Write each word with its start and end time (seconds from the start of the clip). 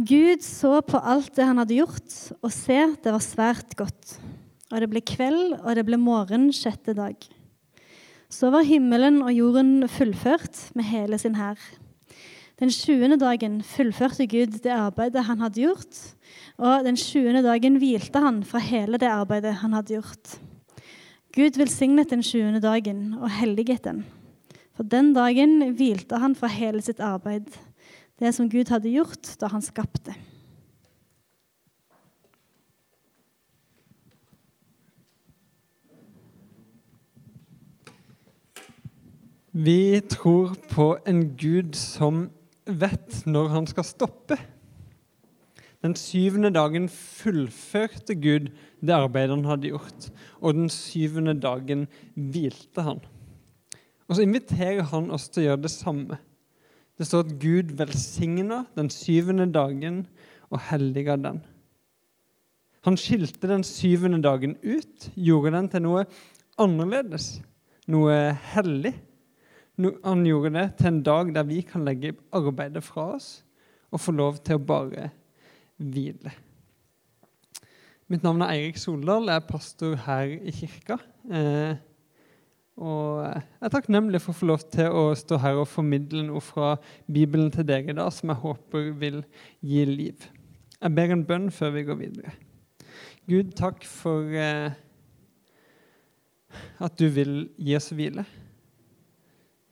Gud 0.00 0.40
så 0.40 0.78
på 0.80 0.96
alt 0.96 1.34
det 1.36 1.44
han 1.44 1.58
hadde 1.60 1.76
gjort, 1.76 2.14
og 2.40 2.52
se, 2.54 2.78
det 3.04 3.12
var 3.12 3.20
svært 3.20 3.74
godt. 3.76 4.14
Og 4.70 4.80
det 4.80 4.88
ble 4.88 5.02
kveld, 5.04 5.58
og 5.60 5.74
det 5.76 5.84
ble 5.84 5.98
morgen 6.00 6.46
sjette 6.56 6.94
dag. 6.96 7.16
Så 8.32 8.48
var 8.54 8.64
himmelen 8.64 9.18
og 9.20 9.34
jorden 9.34 9.84
fullført 9.90 10.70
med 10.78 10.88
hele 10.88 11.18
sin 11.20 11.36
hær. 11.36 11.60
Den 12.60 12.72
sjuende 12.72 13.18
dagen 13.20 13.60
fullførte 13.66 14.24
Gud 14.30 14.60
det 14.64 14.72
arbeidet 14.72 15.26
han 15.26 15.44
hadde 15.44 15.66
gjort, 15.66 16.00
og 16.56 16.86
den 16.86 16.96
sjuende 17.00 17.42
dagen 17.44 17.76
hvilte 17.82 18.24
han 18.24 18.40
fra 18.46 18.60
hele 18.64 19.00
det 19.00 19.10
arbeidet 19.10 19.58
han 19.60 19.76
hadde 19.76 19.98
gjort. 19.98 20.36
Gud 21.36 21.60
velsignet 21.60 22.12
den 22.12 22.24
sjuende 22.24 22.62
dagen 22.64 23.18
og 23.20 23.28
helliget 23.36 23.84
den. 23.84 24.04
For 24.76 24.86
den 24.86 25.12
dagen 25.12 25.74
hvilte 25.76 26.20
han 26.22 26.36
fra 26.38 26.48
hele 26.52 26.80
sitt 26.84 27.02
arbeid, 27.04 27.50
det 28.20 28.34
som 28.36 28.50
Gud 28.52 28.68
hadde 28.68 28.92
gjort 28.92 29.32
da 29.40 29.48
han 29.50 29.64
skapte. 29.64 30.14
Vi 39.50 40.00
tror 40.06 40.54
på 40.70 40.92
en 41.10 41.24
Gud 41.34 41.74
som 41.74 42.28
vet 42.70 43.24
når 43.26 43.48
han 43.50 43.66
skal 43.66 43.84
stoppe. 43.88 44.38
Den 45.82 45.96
syvende 45.98 46.52
dagen 46.54 46.86
fullførte 46.92 48.14
Gud 48.20 48.52
det 48.80 48.94
arbeidet 48.94 49.34
han 49.34 49.48
hadde 49.48 49.72
gjort, 49.72 50.10
og 50.40 50.54
den 50.54 50.70
syvende 50.72 51.34
dagen 51.40 51.88
hvilte 52.14 52.84
han. 52.84 53.00
Og 54.06 54.16
så 54.16 54.24
inviterer 54.24 54.86
han 54.92 55.10
oss 55.10 55.28
til 55.28 55.42
å 55.42 55.46
gjøre 55.48 55.64
det 55.64 55.72
samme. 55.72 56.20
Det 57.00 57.06
står 57.08 57.22
at 57.24 57.36
Gud 57.40 57.70
velsigna 57.78 58.66
den 58.76 58.90
syvende 58.92 59.46
dagen 59.48 60.02
og 60.52 60.60
helliga 60.68 61.14
den. 61.16 61.38
Han 62.84 62.98
skilte 63.00 63.48
den 63.48 63.64
syvende 63.64 64.20
dagen 64.20 64.58
ut, 64.60 65.08
gjorde 65.16 65.54
den 65.54 65.70
til 65.72 65.84
noe 65.86 66.04
annerledes, 66.60 67.38
noe 67.88 68.18
hellig. 68.52 68.92
Han 69.80 70.26
gjorde 70.28 70.52
det 70.58 70.66
til 70.76 70.90
en 70.90 71.02
dag 71.08 71.32
der 71.38 71.48
vi 71.48 71.62
kan 71.64 71.88
legge 71.88 72.12
arbeidet 72.36 72.84
fra 72.84 73.14
oss 73.16 73.30
og 73.88 74.04
få 74.04 74.12
lov 74.12 74.42
til 74.44 74.60
å 74.60 74.64
bare 74.68 75.08
hvile. 75.80 76.36
Mitt 78.12 78.24
navn 78.26 78.44
er 78.44 78.52
Eirik 78.58 78.76
Soldal. 78.76 79.30
Jeg 79.30 79.40
er 79.40 79.48
pastor 79.48 79.96
her 80.04 80.36
i 80.36 80.52
kirka. 80.52 80.98
Eh, 81.32 81.80
og 82.80 83.22
jeg 83.24 83.42
er 83.66 83.72
takknemlig 83.72 84.20
for 84.22 84.32
å 84.32 84.38
få 84.38 84.48
lov 84.48 84.62
til 84.72 84.94
å 84.94 85.02
stå 85.18 85.40
her 85.42 85.58
og 85.60 85.68
formidle 85.68 86.22
noe 86.28 86.42
fra 86.44 86.76
Bibelen 87.10 87.50
til 87.52 87.66
dere 87.68 87.92
i 87.92 87.96
dag 87.96 88.12
som 88.14 88.32
jeg 88.32 88.42
håper 88.44 88.92
vil 89.00 89.18
gi 89.60 89.84
liv. 89.88 90.28
Jeg 90.80 90.96
ber 90.96 91.12
en 91.12 91.26
bønn 91.28 91.50
før 91.52 91.74
vi 91.74 91.84
går 91.88 91.98
videre. 92.00 92.32
Gud, 93.28 93.52
takk 93.58 93.84
for 93.84 94.32
eh, 94.32 94.72
at 96.80 96.96
du 96.98 97.06
vil 97.12 97.34
gi 97.60 97.76
oss 97.76 97.90
hvile. 97.92 98.24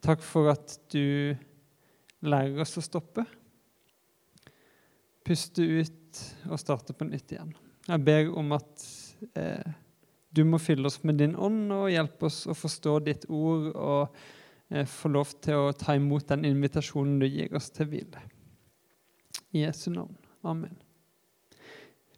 Takk 0.04 0.22
for 0.22 0.52
at 0.52 0.76
du 0.92 1.34
lærer 2.28 2.60
oss 2.62 2.76
å 2.78 2.84
stoppe. 2.84 3.24
Puste 5.24 5.64
ut 5.64 6.22
og 6.48 6.60
starte 6.60 6.94
på 6.96 7.08
nytt 7.08 7.34
igjen. 7.34 7.50
Jeg 7.88 8.04
ber 8.04 8.30
om 8.36 8.52
at 8.56 8.84
eh, 9.32 9.76
du 10.34 10.44
må 10.44 10.60
fylle 10.60 10.88
oss 10.88 11.00
med 11.08 11.20
din 11.22 11.36
ånd 11.36 11.72
og 11.72 11.88
hjelpe 11.92 12.28
oss 12.28 12.42
å 12.48 12.56
forstå 12.56 12.98
ditt 13.06 13.24
ord 13.28 13.70
og 13.72 14.18
eh, 14.70 14.84
få 14.88 15.12
lov 15.14 15.32
til 15.44 15.68
å 15.68 15.76
ta 15.76 15.96
imot 15.96 16.28
den 16.28 16.44
invitasjonen 16.48 17.18
du 17.22 17.26
gir 17.28 17.54
oss 17.56 17.70
til 17.74 17.88
hvile. 17.92 18.26
I 19.56 19.64
Jesu 19.64 19.88
navn. 19.94 20.14
Amen. 20.44 20.76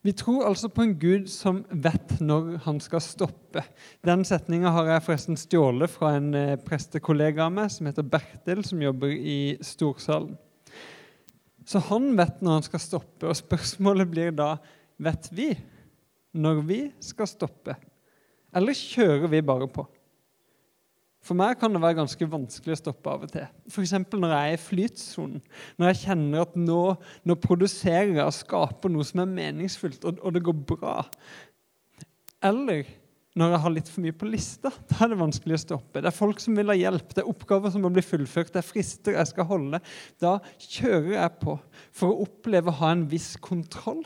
Vi 0.03 0.15
tror 0.17 0.47
altså 0.49 0.71
på 0.73 0.83
en 0.83 0.95
Gud 0.97 1.27
som 1.29 1.61
vet 1.69 2.15
når 2.25 2.55
han 2.65 2.79
skal 2.81 3.03
stoppe. 3.05 3.63
Den 4.07 4.25
setninga 4.25 4.73
har 4.73 4.89
jeg 4.89 5.05
forresten 5.05 5.37
stjålet 5.37 5.93
fra 5.93 6.15
en 6.17 6.33
eh, 6.35 6.57
prestekollega 6.65 7.45
av 7.47 7.53
meg 7.59 7.69
som 7.75 7.89
heter 7.89 8.07
Bertil, 8.09 8.65
som 8.65 8.81
jobber 8.81 9.13
i 9.13 9.59
Storsalen. 9.65 10.39
Så 11.69 11.83
han 11.91 12.15
vet 12.19 12.41
når 12.41 12.57
han 12.57 12.67
skal 12.67 12.83
stoppe, 12.83 13.29
og 13.29 13.37
spørsmålet 13.37 14.09
blir 14.11 14.33
da 14.35 14.55
vet 15.01 15.29
vi 15.37 15.53
når 16.33 16.65
vi 16.65 16.81
skal 17.05 17.29
stoppe? 17.29 17.77
Eller 18.57 18.77
kjører 18.77 19.31
vi 19.31 19.43
bare 19.47 19.69
på? 19.71 19.87
For 21.21 21.37
meg 21.37 21.59
kan 21.61 21.75
det 21.75 21.83
være 21.83 21.99
ganske 21.99 22.29
vanskelig 22.33 22.79
å 22.79 22.81
stoppe 22.81 23.13
av 23.13 23.27
og 23.27 23.33
til. 23.35 23.45
F.eks. 23.69 23.93
når 24.15 24.33
jeg 24.33 24.53
er 24.53 24.55
i 24.55 24.63
flytsonen. 24.63 25.43
Når 25.77 25.91
jeg 25.91 26.01
kjenner 26.07 26.47
at 26.47 26.55
nå, 26.57 26.81
nå, 27.29 27.37
produserer 27.43 28.15
jeg 28.15 28.25
og 28.25 28.39
skaper 28.39 28.93
noe 28.93 29.05
som 29.07 29.21
er 29.23 29.35
meningsfullt, 29.35 30.07
og, 30.09 30.23
og 30.25 30.35
det 30.35 30.43
går 30.47 30.57
bra. 30.73 30.97
Eller 32.49 32.89
når 33.37 33.53
jeg 33.53 33.63
har 33.63 33.75
litt 33.75 33.91
for 33.93 34.05
mye 34.05 34.17
på 34.17 34.31
lista. 34.31 34.73
Da 34.91 35.05
er 35.05 35.13
det 35.13 35.21
vanskelig 35.21 35.59
å 35.59 35.63
stoppe. 35.63 36.01
Det 36.01 36.09
er 36.11 36.17
folk 36.17 36.41
som 36.43 36.57
vil 36.59 36.73
ha 36.73 36.79
hjelp, 36.79 37.13
det 37.15 37.23
er 37.23 37.31
oppgaver 37.31 37.75
som 37.75 37.85
må 37.85 37.93
bli 37.95 38.05
fullført, 38.05 38.53
det 38.55 38.63
er 38.63 38.71
frister 38.71 39.19
jeg 39.19 39.31
skal 39.31 39.49
holde. 39.51 39.83
Da 40.23 40.39
kjører 40.57 41.13
jeg 41.19 41.37
på 41.45 41.59
for 41.93 42.11
å 42.11 42.25
oppleve 42.25 42.73
å 42.73 42.81
ha 42.81 42.95
en 42.97 43.05
viss 43.13 43.35
kontroll. 43.45 44.03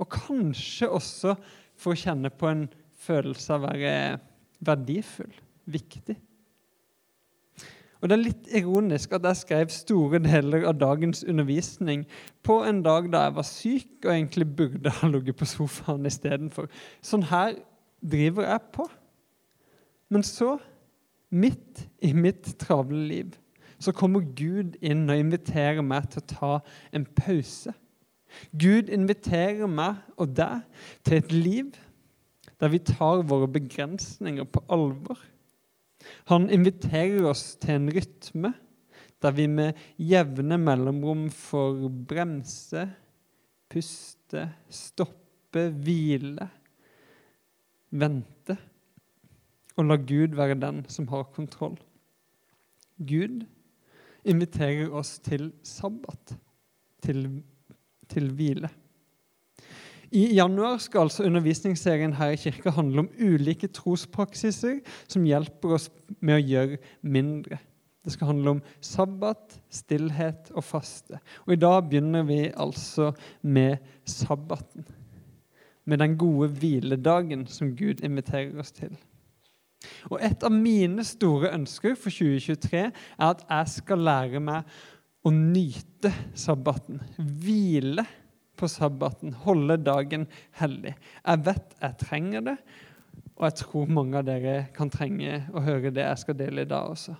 Og 0.00 0.08
kanskje 0.12 0.88
også 1.00 1.34
for 1.80 1.94
å 1.94 2.00
kjenne 2.00 2.30
på 2.32 2.48
en 2.48 2.68
følelse 3.00 3.54
av 3.54 3.64
å 3.64 3.70
være 3.70 3.94
verdifull, 4.60 5.32
viktig. 5.70 6.16
Og 8.00 8.08
Det 8.08 8.16
er 8.16 8.22
litt 8.22 8.46
ironisk 8.56 9.12
at 9.12 9.26
jeg 9.28 9.40
skrev 9.42 9.72
store 9.74 10.22
deler 10.24 10.64
av 10.68 10.78
dagens 10.80 11.20
undervisning 11.28 12.06
på 12.42 12.62
en 12.64 12.80
dag 12.82 13.10
da 13.12 13.26
jeg 13.26 13.34
var 13.36 13.48
syk 13.48 14.06
og 14.06 14.14
egentlig 14.14 14.46
burde 14.56 14.94
ha 15.00 15.10
ligget 15.10 15.36
på 15.36 15.48
sofaen 15.48 16.08
istedenfor. 16.08 16.70
Sånn 17.04 17.26
her 17.28 17.58
driver 18.00 18.48
jeg 18.48 18.64
på. 18.72 18.88
Men 20.10 20.24
så, 20.24 20.56
midt 21.30 21.84
i 22.02 22.14
mitt 22.16 22.54
travle 22.58 23.04
liv, 23.04 23.36
så 23.80 23.92
kommer 23.96 24.24
Gud 24.36 24.78
inn 24.80 25.04
og 25.08 25.20
inviterer 25.20 25.84
meg 25.84 26.08
til 26.10 26.24
å 26.24 26.30
ta 26.32 26.54
en 26.96 27.04
pause. 27.04 27.72
Gud 28.56 28.88
inviterer 28.88 29.68
meg 29.68 30.00
og 30.16 30.32
deg 30.36 30.64
til 31.04 31.20
et 31.20 31.32
liv 31.32 31.76
der 32.60 32.72
vi 32.72 32.80
tar 32.84 33.24
våre 33.28 33.48
begrensninger 33.50 34.44
på 34.44 34.62
alvor. 34.72 35.18
Han 36.30 36.48
inviterer 36.52 37.24
oss 37.28 37.54
til 37.60 37.78
en 37.78 37.92
rytme 37.92 38.52
der 39.20 39.34
vi 39.36 39.44
med 39.52 39.76
jevne 40.00 40.56
mellomrom 40.56 41.26
får 41.34 41.82
bremse, 42.08 42.86
puste, 43.68 44.46
stoppe, 44.72 45.66
hvile 45.84 46.46
vente 47.90 48.56
og 49.78 49.86
la 49.88 49.96
Gud 49.96 50.36
være 50.38 50.58
den 50.60 50.82
som 50.92 51.08
har 51.10 51.28
kontroll. 51.34 51.78
Gud 52.98 53.44
inviterer 54.28 54.92
oss 54.92 55.18
til 55.24 55.50
sabbat, 55.64 56.36
til, 57.02 57.24
til 58.08 58.30
hvile. 58.36 58.68
I 60.10 60.24
januar 60.34 60.80
skal 60.82 61.06
altså 61.06 61.24
undervisningsserien 61.28 62.16
her 62.18 62.34
i 62.34 62.38
kirka 62.40 62.72
handle 62.74 63.04
om 63.04 63.10
ulike 63.18 63.68
trospraksiser 63.70 64.80
som 65.06 65.26
hjelper 65.26 65.76
oss 65.76 65.90
med 66.18 66.40
å 66.40 66.42
gjøre 66.42 66.78
mindre. 67.02 67.60
Det 68.00 68.14
skal 68.14 68.32
handle 68.32 68.56
om 68.56 68.62
sabbat, 68.82 69.58
stillhet 69.70 70.50
og 70.56 70.64
faste. 70.64 71.20
Og 71.46 71.54
I 71.54 71.60
dag 71.60 71.84
begynner 71.86 72.24
vi 72.26 72.48
altså 72.50 73.12
med 73.42 73.78
sabbaten 74.08 74.88
med 75.90 75.98
den 75.98 76.16
gode 76.18 76.48
hviledagen 76.48 77.46
som 77.50 77.74
Gud 77.76 78.04
inviterer 78.04 78.58
oss 78.60 78.72
til. 78.72 78.92
Og 80.10 80.20
Et 80.22 80.42
av 80.44 80.52
mine 80.52 81.04
store 81.04 81.52
ønsker 81.56 81.96
for 81.96 82.12
2023 82.12 82.82
er 82.86 82.92
at 83.30 83.44
jeg 83.48 83.74
skal 83.74 84.04
lære 84.04 84.42
meg 84.44 84.68
å 85.24 85.32
nyte 85.32 86.12
sabbaten. 86.34 87.00
Hvile 87.16 88.04
på 88.60 88.68
sabbaten. 88.70 89.32
Holde 89.46 89.78
dagen 89.80 90.28
hellig. 90.60 90.94
Jeg 91.24 91.44
vet 91.48 91.74
jeg 91.80 91.98
trenger 92.04 92.46
det, 92.52 92.56
og 93.38 93.48
jeg 93.48 93.58
tror 93.62 93.96
mange 93.96 94.20
av 94.20 94.28
dere 94.28 94.68
kan 94.76 94.92
trenge 94.92 95.42
å 95.56 95.64
høre 95.64 95.92
det 95.94 96.04
jeg 96.04 96.22
skal 96.22 96.38
dele 96.38 96.66
i 96.66 96.70
dag 96.70 96.92
også. 96.92 97.16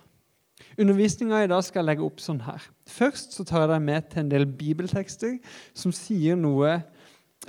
Undervisninga 0.77 1.41
i 1.43 1.49
dag 1.49 1.63
skal 1.65 1.81
jeg 1.81 1.89
legge 1.89 2.05
opp 2.05 2.21
sånn 2.21 2.43
her. 2.45 2.63
Først 2.87 3.33
så 3.35 3.45
tar 3.47 3.65
jeg 3.65 3.71
deg 3.73 3.85
med 3.87 4.09
til 4.11 4.23
en 4.23 4.31
del 4.31 4.45
bibeltekster 4.45 5.37
som 5.73 5.93
sier 5.95 6.37
noe 6.37 6.77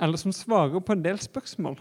eller 0.01 0.17
som 0.17 0.33
svarer 0.33 0.81
på 0.81 0.95
en 0.95 1.03
del 1.05 1.19
spørsmål 1.21 1.77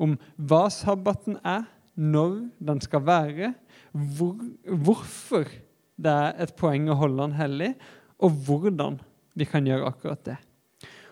om 0.00 0.14
hva 0.48 0.68
sabbaten 0.72 1.40
er, 1.44 1.66
når 2.00 2.36
den 2.64 2.78
skal 2.80 3.02
være, 3.04 3.50
hvor, 3.92 4.38
hvorfor 4.64 5.50
det 6.00 6.12
er 6.12 6.38
et 6.40 6.54
poeng 6.56 6.86
å 6.88 6.96
holde 6.96 7.26
den 7.26 7.36
hellig, 7.36 7.74
og 8.22 8.38
hvordan 8.46 8.96
vi 9.36 9.46
kan 9.48 9.66
gjøre 9.68 9.90
akkurat 9.90 10.22
det. 10.24 10.38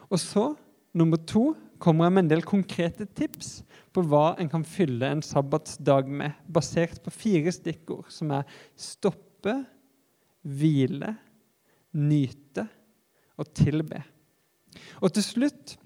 Og 0.08 0.20
så, 0.22 0.52
nummer 0.96 1.20
to, 1.28 1.52
kommer 1.78 2.08
jeg 2.08 2.14
med 2.14 2.24
en 2.24 2.30
del 2.32 2.44
konkrete 2.46 3.06
tips 3.16 3.60
på 3.94 4.02
hva 4.10 4.32
en 4.40 4.50
kan 4.50 4.64
fylle 4.66 5.06
en 5.12 5.22
sabbatsdag 5.22 6.08
med, 6.10 6.34
basert 6.50 7.00
på 7.04 7.12
fire 7.14 7.52
stikkord, 7.54 8.08
som 8.12 8.32
er 8.34 8.48
stoppe, 8.78 9.54
hvile, 10.42 11.14
nyte 11.98 12.66
og 13.38 13.52
tilbe. 13.56 14.02
Og 15.02 15.12
til 15.14 15.24
slutt 15.24 15.76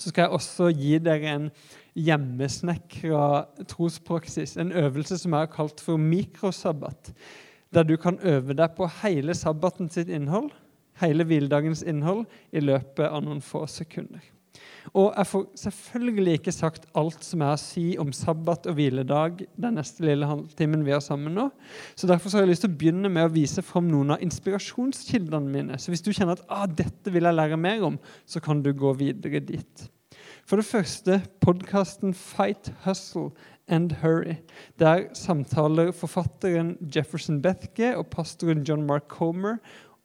så 0.00 0.08
skal 0.08 0.24
jeg 0.24 0.36
også 0.36 0.70
gi 0.72 0.96
dere 1.02 1.34
en 1.34 1.46
hjemmesnekra 1.98 3.24
trospraksis, 3.68 4.56
en 4.56 4.72
øvelse 4.72 5.18
som 5.20 5.34
jeg 5.34 5.44
har 5.44 5.52
kalt 5.52 5.82
for 5.84 6.00
mikrosabbat, 6.00 7.12
der 7.74 7.84
du 7.86 7.96
kan 8.00 8.18
øve 8.24 8.56
deg 8.56 8.72
på 8.78 8.88
hele 9.02 9.34
sabbaten 9.36 9.90
sitt 9.92 10.08
innhold, 10.08 10.50
hele 11.00 11.26
hviledagens 11.26 11.84
innhold, 11.86 12.26
i 12.52 12.62
løpet 12.64 13.08
av 13.08 13.24
noen 13.24 13.42
få 13.44 13.66
sekunder. 13.70 14.22
Og 14.96 15.12
jeg 15.12 15.28
får 15.28 15.44
selvfølgelig 15.60 16.32
ikke 16.38 16.54
sagt 16.54 16.86
alt 16.98 17.22
som 17.24 17.42
jeg 17.42 17.52
har 17.52 17.58
å 17.58 17.62
si 17.62 17.84
om 18.00 18.10
sabbat 18.16 18.66
og 18.70 18.78
hviledag 18.78 19.44
den 19.60 19.76
neste 19.78 20.06
lille 20.06 20.26
halvtimen 20.26 20.82
vi 20.86 20.94
har 20.94 21.04
sammen 21.04 21.36
nå. 21.36 21.46
Så 21.94 22.08
Derfor 22.10 22.32
så 22.32 22.38
har 22.38 22.46
jeg 22.46 22.54
lyst 22.54 22.64
til 22.66 22.72
å 22.72 22.80
begynne 22.80 23.12
med 23.12 23.28
å 23.28 23.34
vise 23.34 23.62
fram 23.66 23.90
noen 23.90 24.16
av 24.16 24.24
inspirasjonskildene 24.24 25.52
mine. 25.52 25.78
Så 25.78 25.92
hvis 25.92 26.02
du 26.02 26.10
kjenner 26.10 26.38
at 26.38 26.44
ah, 26.48 26.66
dette 26.66 27.12
vil 27.12 27.28
jeg 27.28 27.38
lære 27.38 27.60
mer 27.60 27.86
om, 27.92 28.00
så 28.26 28.42
kan 28.42 28.64
du 28.64 28.72
gå 28.74 28.94
videre 28.98 29.42
dit. 29.44 29.86
For 30.48 30.58
det 30.58 30.66
første 30.66 31.20
podkasten 31.44 32.16
Fight, 32.16 32.72
Hustle 32.82 33.30
and 33.70 33.92
Hurry. 34.00 34.40
Der 34.82 35.06
samtaler 35.14 35.92
forfatteren 35.94 36.74
Jefferson 36.82 37.38
Bethke 37.44 37.92
og 37.94 38.08
pastoren 38.10 38.64
John 38.66 38.82
Mark 38.88 39.06
Comer 39.12 39.60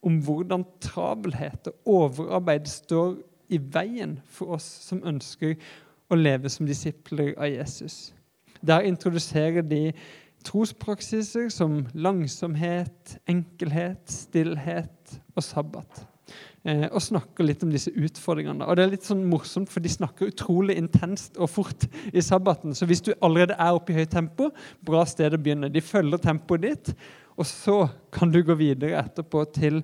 om 0.05 0.19
hvordan 0.21 0.65
travelhet 0.83 1.71
og 1.71 1.95
overarbeid 1.97 2.69
står 2.69 3.17
i 3.49 3.59
veien 3.59 4.19
for 4.29 4.57
oss 4.57 4.67
som 4.87 5.03
ønsker 5.05 5.55
å 6.09 6.17
leve 6.17 6.49
som 6.53 6.67
disipler 6.69 7.33
av 7.37 7.49
Jesus. 7.49 8.13
Der 8.65 8.85
introduserer 8.85 9.65
de 9.65 9.91
trospraksiser 10.45 11.49
som 11.53 11.83
langsomhet, 11.93 13.17
enkelhet, 13.29 14.03
stillhet 14.11 15.17
og 15.35 15.43
sabbat. 15.43 16.05
Eh, 16.65 16.87
og 16.89 17.01
snakker 17.05 17.45
litt 17.45 17.61
om 17.61 17.69
disse 17.69 17.91
utfordringene. 17.93 18.65
Og 18.65 18.77
det 18.77 18.85
er 18.85 18.93
litt 18.95 19.05
sånn 19.05 19.25
morsomt, 19.29 19.69
for 19.69 19.85
De 19.85 19.91
snakker 19.91 20.31
utrolig 20.31 20.77
intenst 20.81 21.37
og 21.37 21.51
fort 21.53 21.85
i 22.09 22.23
sabbaten. 22.25 22.73
Så 22.73 22.87
hvis 22.89 23.03
du 23.05 23.11
allerede 23.21 23.57
er 23.57 23.77
oppe 23.77 23.93
i 23.93 23.99
høyt 23.99 24.13
tempo, 24.15 24.49
bra 24.85 25.03
sted 25.05 25.33
å 25.33 25.41
begynne. 25.41 25.69
De 25.69 25.83
følger 25.85 26.23
tempoet 26.23 26.65
ditt, 26.65 26.93
og 27.35 27.47
så 27.49 27.77
kan 28.15 28.31
du 28.31 28.41
gå 28.45 28.55
videre 28.59 29.01
etterpå 29.03 29.43
til 29.55 29.81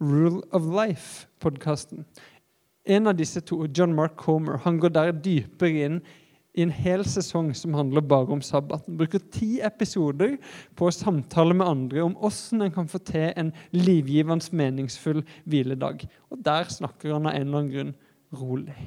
Rule 0.00 0.42
of 0.56 0.68
Life-podkasten. 0.68 2.04
En 2.88 3.10
av 3.10 3.16
disse 3.18 3.42
to, 3.44 3.62
John 3.76 3.94
Mark 3.96 4.16
Comer, 4.20 4.60
han 4.64 4.80
går 4.80 4.92
der 4.96 5.12
dypere 5.12 5.86
inn 5.86 6.00
i 6.56 6.64
en 6.64 6.72
hel 6.74 7.04
sesong 7.06 7.52
som 7.54 7.76
handler 7.78 8.02
bare 8.02 8.34
om 8.34 8.42
sabbaten. 8.42 8.96
Bruker 8.98 9.22
ti 9.32 9.60
episoder 9.64 10.36
på 10.76 10.88
å 10.88 10.94
samtale 10.94 11.54
med 11.56 11.68
andre 11.68 12.02
om 12.04 12.16
hvordan 12.18 12.66
en 12.66 12.74
kan 12.74 12.88
få 12.90 12.98
til 13.06 13.28
en 13.38 13.52
livgivende, 13.76 14.50
meningsfull 14.56 15.22
hviledag. 15.44 16.06
Og 16.32 16.40
der 16.44 16.72
snakker 16.72 17.14
han 17.14 17.28
av 17.28 17.36
en 17.36 17.46
eller 17.46 17.62
annen 17.62 17.74
grunn 17.74 17.94
rolig. 18.40 18.78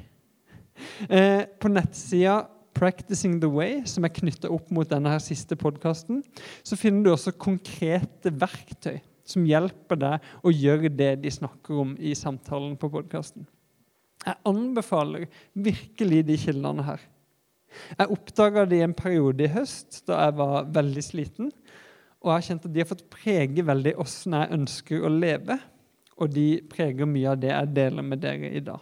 Eh, 1.08 1.46
på 1.60 1.70
nettsida 1.70 2.42
Practicing 2.74 3.38
the 3.42 3.50
Way, 3.50 3.82
som 3.88 4.06
er 4.06 4.12
knytta 4.14 4.50
opp 4.52 4.70
mot 4.74 4.88
denne 4.90 5.12
her 5.12 5.22
siste 5.22 5.56
podkasten, 5.58 6.22
så 6.66 6.78
finner 6.78 7.06
du 7.06 7.12
også 7.14 7.34
konkrete 7.38 8.32
verktøy 8.34 8.98
som 9.24 9.46
hjelper 9.48 10.00
deg 10.00 10.30
å 10.44 10.52
gjøre 10.52 10.92
det 10.92 11.14
de 11.22 11.32
snakker 11.32 11.80
om 11.80 11.94
i 11.96 12.12
samtalen 12.18 12.76
på 12.80 12.90
podkasten. 12.92 13.46
Jeg 14.24 14.40
anbefaler 14.48 15.26
virkelig 15.52 16.22
de 16.28 16.38
kildene 16.40 16.84
her. 16.86 17.02
Jeg 17.98 18.12
oppdaga 18.14 18.64
det 18.68 18.78
i 18.78 18.86
en 18.86 18.96
periode 18.96 19.44
i 19.44 19.52
høst 19.52 20.02
da 20.08 20.20
jeg 20.26 20.36
var 20.38 20.68
veldig 20.74 21.04
sliten. 21.04 21.50
Og 22.24 22.30
jeg 22.30 22.36
har 22.36 22.46
kjent 22.48 22.66
at 22.68 22.74
de 22.74 22.80
har 22.80 22.88
fått 22.88 23.08
prege 23.12 23.64
veldig 23.66 23.96
åssen 24.00 24.36
jeg 24.38 24.54
ønsker 24.56 25.04
å 25.04 25.12
leve. 25.12 25.58
Og 26.14 26.30
de 26.32 26.48
preger 26.70 27.10
mye 27.10 27.32
av 27.34 27.40
det 27.42 27.50
jeg 27.50 27.72
deler 27.76 28.06
med 28.06 28.22
dere 28.22 28.52
i 28.54 28.62
dag. 28.64 28.80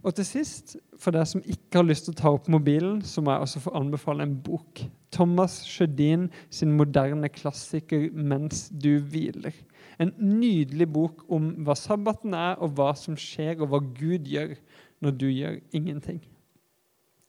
Og 0.00 0.14
til 0.16 0.24
sist, 0.24 0.78
for 0.96 1.12
dere 1.12 1.28
som 1.28 1.42
ikke 1.44 1.76
har 1.80 1.84
lyst 1.84 2.06
til 2.06 2.14
å 2.14 2.20
ta 2.20 2.30
opp 2.32 2.48
mobilen, 2.52 3.02
så 3.04 3.20
må 3.20 3.34
jeg 3.34 3.44
også 3.44 3.60
få 3.66 3.74
anbefale 3.76 4.24
en 4.24 4.36
bok. 4.46 4.80
Thomas 5.12 5.58
Sjødin 5.68 6.30
sin 6.48 6.72
moderne 6.72 7.28
klassiker 7.28 8.08
'Mens 8.12 8.70
du 8.70 9.00
hviler'. 9.00 9.64
En 10.00 10.14
nydelig 10.16 10.92
bok 10.92 11.24
om 11.28 11.50
hva 11.64 11.76
sabbaten 11.76 12.34
er, 12.34 12.56
og 12.56 12.70
hva 12.70 12.96
som 12.96 13.16
skjer, 13.16 13.60
og 13.60 13.68
hva 13.68 13.80
Gud 13.80 14.24
gjør 14.24 14.56
når 15.02 15.10
du 15.10 15.26
gjør 15.26 15.60
ingenting. 15.72 16.20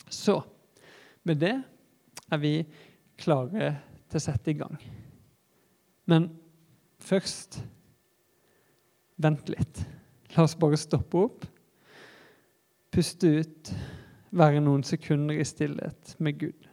Så 0.10 0.42
med 1.24 1.40
det 1.40 1.64
er 2.32 2.38
vi 2.38 2.66
klare 3.18 3.82
til 4.10 4.18
å 4.18 4.24
sette 4.24 4.52
i 4.52 4.58
gang. 4.58 4.78
Men 6.08 6.30
først 7.00 7.62
vent 9.18 9.50
litt. 9.50 9.84
La 10.36 10.44
oss 10.44 10.56
bare 10.56 10.80
stoppe 10.80 11.18
opp, 11.18 11.46
puste 12.92 13.30
ut, 13.42 13.72
være 14.32 14.62
noen 14.64 14.84
sekunder 14.84 15.40
i 15.40 15.46
stillhet 15.48 16.16
med 16.20 16.40
Gud. 16.40 16.68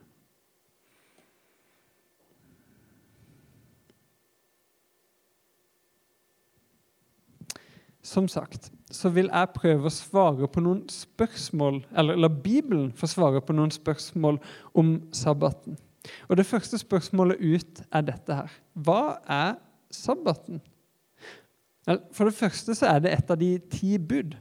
Som 8.03 8.29
sagt 8.29 8.71
så 8.91 9.11
vil 9.13 9.29
jeg 9.29 9.53
prøve 9.53 9.91
å 9.91 9.93
svare 9.93 10.49
på 10.49 10.63
noen 10.65 10.87
spørsmål, 10.89 11.83
eller 11.93 12.17
la 12.17 12.31
Bibelen 12.33 12.89
få 12.97 13.09
svare 13.11 13.43
på 13.45 13.53
noen 13.53 13.73
spørsmål 13.75 14.39
om 14.73 14.95
sabbaten. 15.13 15.77
Og 16.29 16.37
Det 16.37 16.47
første 16.47 16.79
spørsmålet 16.79 17.37
ut 17.37 17.83
er 17.93 18.07
dette 18.07 18.35
her. 18.35 18.53
Hva 18.73 19.19
er 19.29 19.59
sabbaten? 19.93 20.63
For 22.13 22.25
det 22.25 22.35
første 22.35 22.75
så 22.75 22.95
er 22.95 23.05
det 23.05 23.13
et 23.13 23.31
av 23.31 23.37
de 23.41 23.59
ti 23.71 23.99
bud 23.99 24.37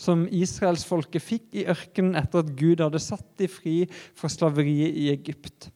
som 0.00 0.24
israelsfolket 0.32 1.24
fikk 1.24 1.58
i 1.60 1.66
ørkenen 1.68 2.16
etter 2.18 2.44
at 2.44 2.54
Gud 2.56 2.80
hadde 2.80 3.02
satt 3.02 3.26
de 3.40 3.48
fri 3.50 3.74
fra 4.16 4.30
slaveriet 4.32 4.96
i 4.96 5.10
Egypt. 5.12 5.68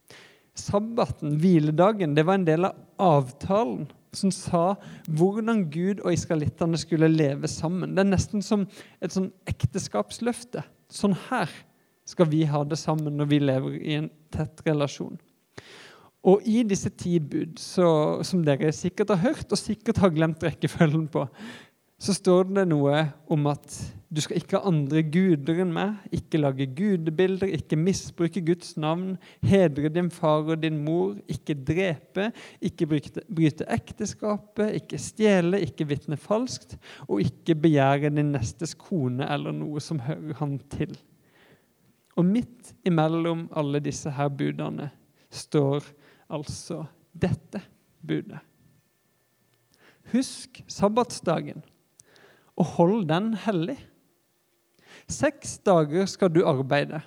Sabbaten, 0.55 1.35
hviledagen, 1.41 2.15
det 2.15 2.25
var 2.25 2.39
en 2.39 2.47
del 2.47 2.69
av 2.69 2.79
avtalen 3.01 3.85
som 4.15 4.31
sa 4.31 4.63
hvordan 5.11 5.65
Gud 5.69 5.99
og 5.99 6.15
israelittene 6.15 6.79
skulle 6.79 7.11
leve 7.11 7.49
sammen. 7.51 7.93
Det 7.93 8.05
er 8.05 8.11
nesten 8.13 8.43
som 8.45 8.63
et 9.03 9.13
sånn 9.13 9.29
ekteskapsløfte. 9.51 10.63
Sånn 10.89 11.17
her 11.27 11.51
skal 12.07 12.29
vi 12.31 12.45
ha 12.47 12.63
det 12.63 12.79
sammen 12.79 13.17
når 13.19 13.31
vi 13.31 13.41
lever 13.43 13.77
i 13.81 13.99
en 13.99 14.09
tett 14.33 14.63
relasjon. 14.65 15.17
Og 16.25 16.41
i 16.49 16.63
disse 16.65 16.89
ti 16.97 17.19
bud, 17.21 17.59
så, 17.61 17.87
som 18.25 18.41
dere 18.45 18.71
sikkert 18.73 19.11
har 19.13 19.21
hørt 19.27 19.51
og 19.51 19.61
sikkert 19.61 19.99
har 20.01 20.13
glemt 20.13 20.41
rekkefølgen 20.41 21.05
på, 21.13 21.27
så 22.01 22.13
står 22.15 22.49
det 22.51 22.65
noe 22.67 23.05
om 23.31 23.47
at 23.47 23.75
du 24.15 24.21
skal 24.23 24.37
ikke 24.37 24.59
ha 24.59 24.69
andre 24.69 25.01
guder 25.11 25.61
enn 25.63 25.71
meg, 25.75 25.95
ikke 26.15 26.39
lage 26.39 26.67
gudebilder, 26.77 27.49
ikke 27.55 27.79
misbruke 27.79 28.43
Guds 28.45 28.75
navn, 28.79 29.15
hedre 29.43 29.89
din 29.91 30.11
far 30.13 30.45
og 30.45 30.61
din 30.61 30.77
mor, 30.85 31.15
ikke 31.31 31.55
drepe, 31.67 32.29
ikke 32.63 32.87
bryte, 32.91 33.23
bryte 33.27 33.67
ekteskapet, 33.71 34.77
ikke 34.79 34.99
stjele, 35.01 35.59
ikke 35.65 35.87
vitne 35.89 36.19
falskt, 36.19 36.77
og 37.09 37.23
ikke 37.25 37.57
begjære 37.65 38.13
din 38.15 38.31
nestes 38.35 38.75
kone 38.79 39.27
eller 39.27 39.55
noe 39.55 39.83
som 39.83 39.99
hører 40.05 40.39
han 40.39 40.57
til. 40.71 40.95
Og 42.15 42.27
midt 42.27 42.75
imellom 42.87 43.49
alle 43.55 43.81
disse 43.83 44.11
her 44.15 44.31
budene 44.31 44.91
står 45.33 45.83
altså 46.31 46.85
dette 47.11 47.59
budet. 48.05 48.39
Husk 50.13 50.61
sabbatsdagen 50.69 51.65
og 52.55 52.71
hold 52.77 53.05
den 53.09 53.33
hellig. 53.45 53.77
Seks 55.11 55.57
dager 55.65 56.07
skal 56.09 56.31
du 56.33 56.41
arbeide 56.47 57.01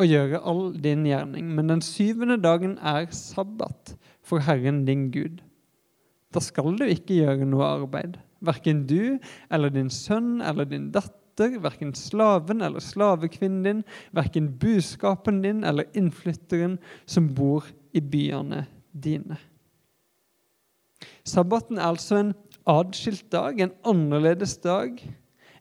og 0.00 0.08
gjøre 0.10 0.40
all 0.42 0.72
din 0.82 1.04
gjerning, 1.06 1.52
men 1.54 1.70
den 1.70 1.82
syvende 1.84 2.38
dagen 2.42 2.78
er 2.82 3.06
sabbat 3.14 3.94
for 4.26 4.42
Herren 4.42 4.82
din 4.88 5.10
Gud. 5.14 5.38
Da 6.34 6.42
skal 6.42 6.74
du 6.78 6.86
ikke 6.88 7.20
gjøre 7.20 7.46
noe 7.46 7.66
arbeid, 7.76 8.18
verken 8.44 8.84
du 8.90 9.20
eller 9.52 9.70
din 9.70 9.92
sønn 9.92 10.40
eller 10.42 10.66
din 10.66 10.90
datter, 10.94 11.60
verken 11.62 11.94
slaven 11.98 12.62
eller 12.62 12.82
slavekvinnen 12.82 13.62
din, 13.66 13.82
verken 14.14 14.50
buskapen 14.58 15.42
din 15.44 15.62
eller 15.66 15.86
innflytteren 15.94 16.78
som 17.06 17.30
bor 17.34 17.68
i 17.94 18.02
byene 18.02 18.64
dine. 18.90 19.38
Sabbaten 21.24 21.78
er 21.78 21.92
altså 21.92 22.18
en 22.18 22.34
adskilt 22.66 23.26
dag, 23.32 23.60
en 23.60 23.74
annerledes 23.84 24.56
dag, 24.62 24.98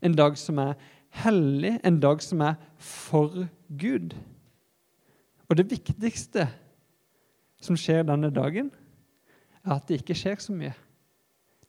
en 0.01 0.15
dag 0.15 0.37
som 0.39 0.59
er 0.63 0.75
hellig, 1.23 1.77
en 1.83 1.99
dag 1.99 2.21
som 2.23 2.41
er 2.41 2.55
for 2.79 3.45
Gud. 3.79 4.15
Og 5.49 5.57
det 5.59 5.69
viktigste 5.71 6.47
som 7.63 7.77
skjer 7.79 8.07
denne 8.07 8.31
dagen, 8.33 8.71
er 9.63 9.77
at 9.77 9.87
det 9.87 10.01
ikke 10.01 10.17
skjer 10.17 10.41
så 10.43 10.55
mye. 10.55 10.73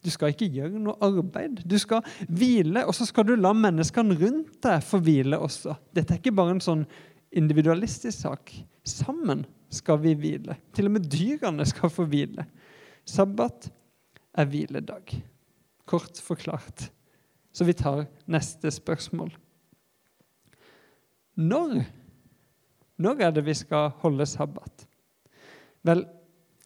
Du 0.04 0.10
skal 0.12 0.34
ikke 0.34 0.50
gjøre 0.52 0.80
noe 0.82 0.98
arbeid. 1.04 1.62
Du 1.64 1.76
skal 1.80 2.04
hvile, 2.28 2.82
og 2.84 2.92
så 2.96 3.06
skal 3.08 3.24
du 3.28 3.34
la 3.38 3.54
menneskene 3.56 4.16
rundt 4.20 4.58
deg 4.64 4.84
få 4.84 5.00
hvile 5.00 5.38
også. 5.40 5.76
Dette 5.96 6.14
er 6.14 6.20
ikke 6.20 6.34
bare 6.36 6.56
en 6.56 6.64
sånn 6.64 6.82
individualistisk 7.34 8.26
sak. 8.26 8.52
Sammen 8.84 9.46
skal 9.72 10.02
vi 10.02 10.12
hvile. 10.18 10.58
Til 10.76 10.90
og 10.90 10.96
med 10.98 11.08
dyrene 11.10 11.64
skal 11.66 11.92
få 11.92 12.04
hvile. 12.10 12.44
Sabbat 13.08 13.70
er 14.34 14.50
hviledag. 14.50 15.14
Kort 15.86 16.18
forklart 16.20 16.90
Så 17.54 17.64
vi 17.64 17.72
tar 17.72 18.06
neste 18.26 18.70
spørsmål. 18.70 19.30
Når? 21.38 21.84
Når 22.98 23.20
er 23.22 23.30
det 23.30 23.44
vi 23.46 23.54
skal 23.54 23.92
holde 24.02 24.26
sabbat? 24.26 24.88
Vel, 25.86 26.02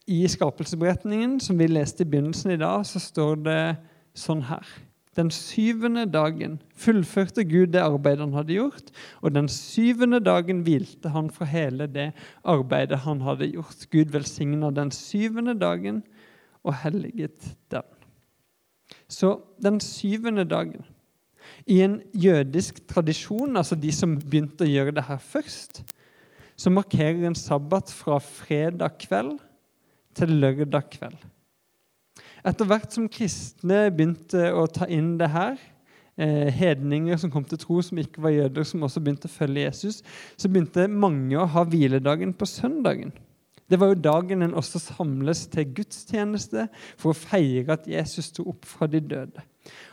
i 0.09 0.23
skapelsesberetningen 0.27 1.37
som 1.39 1.59
vi 1.59 1.67
leste 1.69 2.01
i 2.01 2.09
begynnelsen 2.09 2.55
i 2.55 2.57
dag, 2.57 2.85
så 2.89 2.97
står 3.01 3.35
det 3.45 3.61
sånn 4.17 4.41
her. 4.49 4.65
Den 5.17 5.29
syvende 5.33 6.05
dagen 6.09 6.59
fullførte 6.77 7.43
Gud 7.45 7.73
det 7.73 7.81
arbeidet 7.83 8.23
han 8.23 8.37
hadde 8.37 8.55
gjort, 8.55 8.91
og 9.21 9.33
den 9.35 9.49
syvende 9.51 10.21
dagen 10.23 10.63
hvilte 10.65 11.11
han 11.13 11.29
fra 11.33 11.45
hele 11.49 11.89
det 11.91 12.11
arbeidet 12.41 13.01
han 13.05 13.21
hadde 13.25 13.51
gjort. 13.51 13.85
Gud 13.91 14.13
velsigna 14.13 14.71
den 14.73 14.93
syvende 14.95 15.57
dagen 15.59 16.03
og 16.63 16.75
helliget 16.83 17.51
den. 17.71 17.85
Så 19.09 19.39
den 19.61 19.79
syvende 19.79 20.45
dagen 20.45 20.85
I 21.65 21.81
en 21.81 22.01
jødisk 22.13 22.87
tradisjon, 22.87 23.57
altså 23.57 23.75
de 23.75 23.91
som 23.93 24.17
begynte 24.19 24.65
å 24.65 24.69
gjøre 24.69 24.93
det 24.97 25.05
her 25.07 25.17
først, 25.17 25.81
så 26.59 26.69
markerer 26.69 27.25
en 27.25 27.37
sabbat 27.37 27.91
fra 27.93 28.19
fredag 28.19 28.97
kveld 29.01 29.37
til 30.17 30.33
lørdag 30.41 30.89
kveld. 30.91 31.17
Etter 32.47 32.67
hvert 32.67 32.93
som 32.95 33.09
kristne 33.11 33.87
begynte 33.91 34.49
å 34.55 34.65
ta 34.71 34.87
inn 34.91 35.17
det 35.19 35.29
her, 35.31 35.57
eh, 36.17 36.51
hedninger 36.53 37.17
som 37.17 37.31
kom 37.31 37.43
til 37.43 37.57
tro 37.57 37.81
som 37.81 37.97
ikke 37.97 38.21
var 38.21 38.35
jøder, 38.35 38.63
som 38.63 38.83
også 38.83 39.03
begynte 39.03 39.27
å 39.27 39.33
følge 39.33 39.65
Jesus, 39.65 40.03
så 40.37 40.49
begynte 40.49 40.87
mange 40.87 41.35
å 41.37 41.47
ha 41.47 41.63
hviledagen 41.63 42.33
på 42.33 42.45
søndagen. 42.45 43.11
Det 43.69 43.77
var 43.77 43.91
jo 43.91 44.01
dagen 44.01 44.41
en 44.41 44.57
også 44.57 44.81
samles 44.81 45.45
til 45.53 45.69
gudstjeneste 45.77 46.65
for 46.97 47.13
å 47.13 47.17
feire 47.17 47.75
at 47.75 47.87
Jesus 47.89 48.31
sto 48.31 48.47
opp 48.49 48.65
fra 48.65 48.89
de 48.89 49.01
døde. 49.01 49.45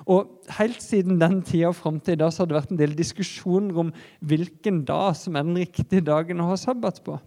Og 0.09 0.33
Helt 0.57 0.81
siden 0.81 1.21
den 1.21 1.43
tida 1.45 1.69
og 1.69 1.77
fram 1.77 2.01
til 2.01 2.17
i 2.17 2.21
dag 2.23 2.33
så 2.33 2.43
har 2.43 2.51
det 2.51 2.57
vært 2.57 2.73
en 2.73 2.81
del 2.81 2.97
diskusjoner 2.97 3.81
om 3.85 3.95
hvilken 4.25 4.85
dag 4.89 5.17
som 5.19 5.37
er 5.37 5.45
den 5.45 5.59
riktige 5.61 6.05
dagen 6.07 6.41
å 6.41 6.53
ha 6.53 6.61
sabbat 6.61 7.03
på. 7.05 7.19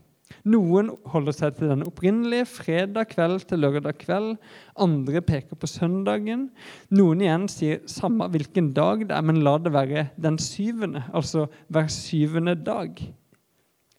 Noen 0.50 0.92
holder 1.10 1.36
seg 1.36 1.58
til 1.58 1.72
den 1.72 1.84
opprinnelige 1.88 2.48
fredag 2.48 3.10
kveld 3.12 3.44
til 3.50 3.64
lørdag 3.64 3.98
kveld. 4.00 4.36
Andre 4.80 5.22
peker 5.26 5.58
på 5.60 5.70
søndagen. 5.70 6.48
Noen 6.94 7.24
igjen 7.26 7.48
sier 7.52 7.82
samme 7.90 8.30
hvilken 8.32 8.72
dag 8.78 9.08
det 9.10 9.16
er, 9.16 9.26
men 9.26 9.42
la 9.46 9.58
det 9.62 9.74
være 9.76 10.08
den 10.22 10.40
syvende, 10.42 11.04
altså 11.14 11.48
hver 11.68 11.90
syvende 11.94 12.56
dag. 12.56 13.02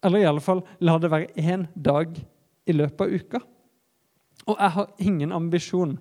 Eller 0.07 0.23
i 0.23 0.29
alle 0.31 0.43
fall 0.45 0.63
la 0.81 0.97
det 1.03 1.13
være 1.13 1.35
én 1.37 1.67
dag 1.77 2.15
i 2.69 2.77
løpet 2.77 3.07
av 3.07 3.15
uka. 3.15 3.41
Og 4.49 4.57
jeg 4.57 4.75
har 4.77 4.93
ingen 4.99 5.33
ambisjon 5.37 5.97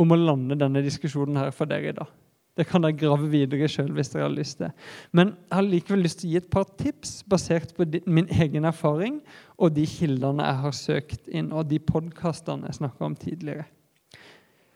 om 0.00 0.12
å 0.14 0.18
lande 0.18 0.58
denne 0.58 0.82
diskusjonen 0.84 1.38
her 1.40 1.54
for 1.54 1.70
dere 1.70 1.92
i 1.92 1.96
dag. 1.96 2.10
Det 2.52 2.66
kan 2.68 2.84
dere 2.84 2.96
grave 3.00 3.30
videre 3.32 3.68
sjøl 3.70 3.94
hvis 3.96 4.10
dere 4.12 4.26
har 4.26 4.34
lyst 4.34 4.58
til. 4.60 4.72
Men 5.16 5.32
jeg 5.32 5.56
har 5.56 5.66
likevel 5.66 6.02
lyst 6.04 6.20
til 6.20 6.28
å 6.28 6.32
gi 6.32 6.40
et 6.42 6.50
par 6.52 6.66
tips 6.80 7.14
basert 7.28 7.72
på 7.76 7.86
min 8.04 8.28
egen 8.28 8.68
erfaring 8.68 9.22
og 9.56 9.72
de 9.76 9.86
kildene 9.88 10.44
jeg 10.44 10.60
har 10.66 10.76
søkt 10.76 11.30
inn, 11.32 11.48
og 11.52 11.70
de 11.70 11.80
podkastene 11.80 12.68
jeg 12.68 12.82
snakka 12.82 13.08
om 13.08 13.16
tidligere. 13.16 13.64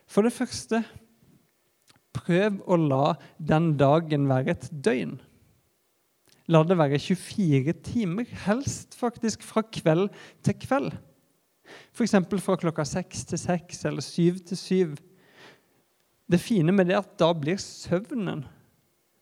For 0.08 0.24
det 0.24 0.32
første 0.32 0.80
prøv 2.16 2.62
å 2.64 2.78
la 2.80 3.16
den 3.36 3.74
dagen 3.76 4.28
være 4.30 4.54
et 4.54 4.68
døgn. 4.72 5.18
La 6.48 6.62
det 6.64 6.78
være 6.78 7.00
24 7.02 7.74
timer, 7.84 8.28
helst 8.46 8.96
faktisk 8.96 9.44
fra 9.44 9.64
kveld 9.66 10.08
til 10.46 10.56
kveld. 10.62 10.94
F.eks. 11.94 12.16
fra 12.42 12.56
klokka 12.60 12.84
seks 12.88 13.24
til 13.30 13.40
seks 13.40 13.84
eller 13.88 14.04
syv 14.04 14.40
til 14.48 14.60
syv. 14.60 14.96
Det 16.26 16.40
fine 16.42 16.74
med 16.74 16.88
det 16.88 16.96
er 16.96 17.04
at 17.04 17.14
da 17.20 17.30
blir 17.36 17.58
søvnen 17.62 18.44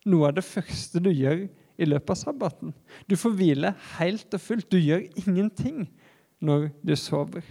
noe 0.09 0.29
av 0.29 0.37
det 0.37 0.45
første 0.47 1.01
du 1.01 1.11
gjør 1.13 1.47
i 1.77 1.89
løpet 1.89 2.15
av 2.15 2.21
sabbaten. 2.21 2.75
Du 3.09 3.17
får 3.19 3.37
hvile 3.39 3.75
helt 3.99 4.37
og 4.37 4.43
fullt. 4.43 4.71
Du 4.71 4.79
gjør 4.79 5.07
ingenting 5.25 5.87
når 6.45 6.69
du 6.85 6.95
sover. 6.99 7.45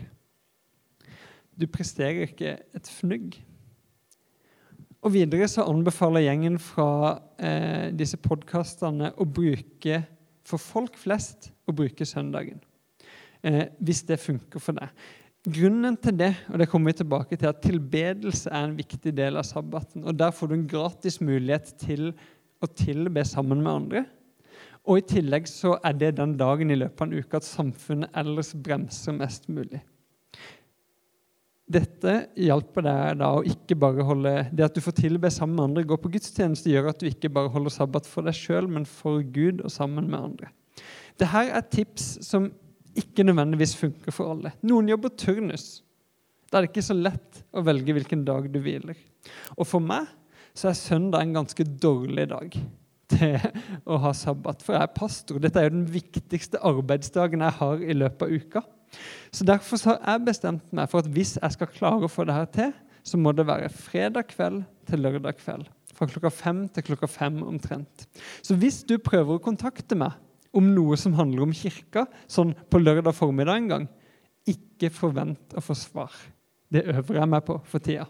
Du 1.53 1.67
presterer 1.69 2.27
ikke 2.27 2.57
et 2.73 2.89
fnugg. 2.89 3.35
Og 5.03 5.11
Videre 5.13 5.49
så 5.51 5.65
anbefaler 5.67 6.23
gjengen 6.23 6.55
fra 6.61 7.17
eh, 7.35 7.89
disse 7.91 8.17
podkastene 8.23 9.11
å 9.19 9.27
bruke 9.27 9.99
for 10.47 10.61
folk 10.61 10.95
flest 10.99 11.51
å 11.67 11.75
bruke 11.75 12.07
søndagen. 12.07 12.61
Eh, 13.43 13.67
hvis 13.83 14.05
det 14.07 14.21
funker 14.23 14.61
for 14.63 14.77
deg. 14.77 14.91
Grunnen 15.43 15.97
til 15.99 16.15
det 16.15 16.31
og 16.47 16.61
det 16.61 16.69
kommer 16.71 16.93
vi 16.93 17.01
tilbake 17.01 17.35
til, 17.35 17.49
at 17.49 17.63
tilbedelse 17.65 18.47
er 18.47 18.69
en 18.69 18.77
viktig 18.77 19.11
del 19.15 19.35
av 19.39 19.43
sabbaten. 19.43 20.05
og 20.07 20.15
Der 20.15 20.31
får 20.31 20.47
du 20.47 20.53
en 20.55 20.67
gratis 20.67 21.19
mulighet 21.19 21.73
til 21.81 22.13
å 22.63 22.69
tilbe 22.71 23.25
sammen 23.27 23.59
med 23.59 23.73
andre. 23.73 24.05
Og 24.87 24.99
I 24.99 25.07
tillegg 25.07 25.47
så 25.47 25.75
er 25.83 25.95
det 25.99 26.15
den 26.15 26.37
dagen 26.39 26.71
i 26.71 26.79
løpet 26.79 27.01
av 27.01 27.09
en 27.09 27.19
uke 27.19 27.39
at 27.39 27.47
samfunnet 27.47 28.15
ellers 28.15 28.53
bremser 28.55 29.15
mest 29.15 29.49
mulig. 29.51 29.83
Dette 31.73 32.15
hjelper 32.39 32.83
deg 32.85 33.19
da 33.19 33.29
å 33.37 33.43
ikke 33.47 33.75
bare 33.79 34.03
holde 34.03 34.33
Det 34.51 34.65
at 34.65 34.75
du 34.75 34.81
får 34.83 34.97
tilbe 34.97 35.31
sammen 35.31 35.55
med 35.55 35.63
andre, 35.69 35.85
gå 35.87 35.97
på 35.99 36.11
gudstjeneste, 36.11 36.71
gjør 36.71 36.91
at 36.91 36.99
du 36.99 37.07
ikke 37.07 37.31
bare 37.31 37.51
holder 37.51 37.71
sabbat 37.71 38.07
for 38.07 38.27
deg 38.27 38.35
sjøl, 38.35 38.67
men 38.67 38.87
for 38.87 39.23
Gud 39.23 39.63
og 39.63 39.71
sammen 39.71 40.11
med 40.11 40.19
andre. 40.19 40.51
Dette 41.19 41.47
er 41.47 41.71
tips 41.71 42.17
som 42.25 42.51
ikke 42.99 43.25
nødvendigvis 43.25 43.75
funker 43.79 44.13
for 44.13 44.33
alle. 44.33 44.53
Noen 44.65 44.89
jobber 44.91 45.13
turnus. 45.17 45.81
Da 46.49 46.59
er 46.59 46.65
det 46.65 46.73
ikke 46.73 46.85
så 46.85 46.97
lett 46.97 47.41
å 47.53 47.63
velge 47.65 47.95
hvilken 47.97 48.25
dag 48.27 48.45
du 48.53 48.59
hviler. 48.61 48.97
Og 49.57 49.65
for 49.65 49.83
meg 49.83 50.09
så 50.53 50.69
er 50.69 50.77
søndag 50.77 51.23
en 51.23 51.37
ganske 51.39 51.65
dårlig 51.65 52.27
dag 52.29 52.57
til 53.13 53.37
å 53.89 53.97
ha 54.03 54.13
sabbat. 54.15 54.61
For 54.61 54.77
jeg 54.77 54.85
er 54.85 54.95
pastor. 54.95 55.41
Dette 55.41 55.59
er 55.59 55.69
jo 55.69 55.77
den 55.79 55.89
viktigste 55.89 56.61
arbeidsdagen 56.61 57.41
jeg 57.45 57.57
har 57.59 57.81
i 57.81 57.97
løpet 57.97 58.25
av 58.27 58.33
uka. 58.33 58.63
Så 59.33 59.45
Derfor 59.49 59.81
så 59.81 59.95
har 59.95 60.01
jeg 60.13 60.27
bestemt 60.27 60.75
meg 60.75 60.91
for 60.91 61.01
at 61.01 61.09
hvis 61.13 61.37
jeg 61.39 61.55
skal 61.55 61.71
klare 61.73 62.05
å 62.05 62.11
få 62.11 62.27
det 62.29 62.37
her 62.37 62.51
til, 62.53 62.75
så 63.03 63.17
må 63.19 63.33
det 63.35 63.47
være 63.49 63.71
fredag 63.73 64.29
kveld 64.29 64.61
til 64.87 65.01
lørdag 65.03 65.39
kveld. 65.41 65.65
Fra 65.93 66.07
klokka 66.09 66.29
fem 66.33 66.63
til 66.73 66.85
klokka 66.87 67.09
fem 67.09 67.41
omtrent. 67.45 68.05
Så 68.45 68.55
hvis 68.57 68.81
du 68.87 68.95
prøver 69.01 69.37
å 69.37 69.43
kontakte 69.43 69.97
meg 69.97 70.13
om 70.53 70.69
noe 70.75 70.97
som 70.99 71.15
handler 71.17 71.45
om 71.47 71.53
kirka, 71.55 72.05
sånn 72.29 72.53
på 72.69 72.81
lørdag 72.81 73.15
formiddag 73.17 73.59
en 73.59 73.71
gang, 73.71 73.87
ikke 74.49 74.91
forvent 74.93 75.55
å 75.57 75.63
få 75.63 75.75
svar. 75.77 76.13
Det 76.73 76.85
øver 76.93 77.19
jeg 77.19 77.29
meg 77.29 77.45
på 77.47 77.57
for 77.69 77.83
tida. 77.83 78.05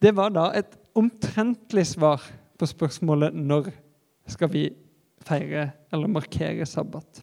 Det 0.00 0.12
var 0.16 0.32
da 0.34 0.50
et 0.56 0.76
omtrentlig 0.96 1.86
svar 1.92 2.22
på 2.58 2.68
spørsmålet 2.68 3.36
når 3.36 3.70
skal 4.30 4.50
vi 4.52 4.68
feire 5.26 5.70
eller 5.92 6.10
markere 6.10 6.66
sabbat. 6.68 7.22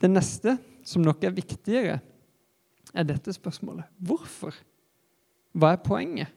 Det 0.00 0.10
neste, 0.10 0.56
som 0.86 1.04
nok 1.04 1.24
er 1.24 1.34
viktigere, 1.36 1.98
er 2.94 3.06
dette 3.06 3.32
spørsmålet. 3.34 3.86
Hvorfor? 3.98 4.54
Hva 5.52 5.74
er 5.74 5.82
poenget? 5.84 6.30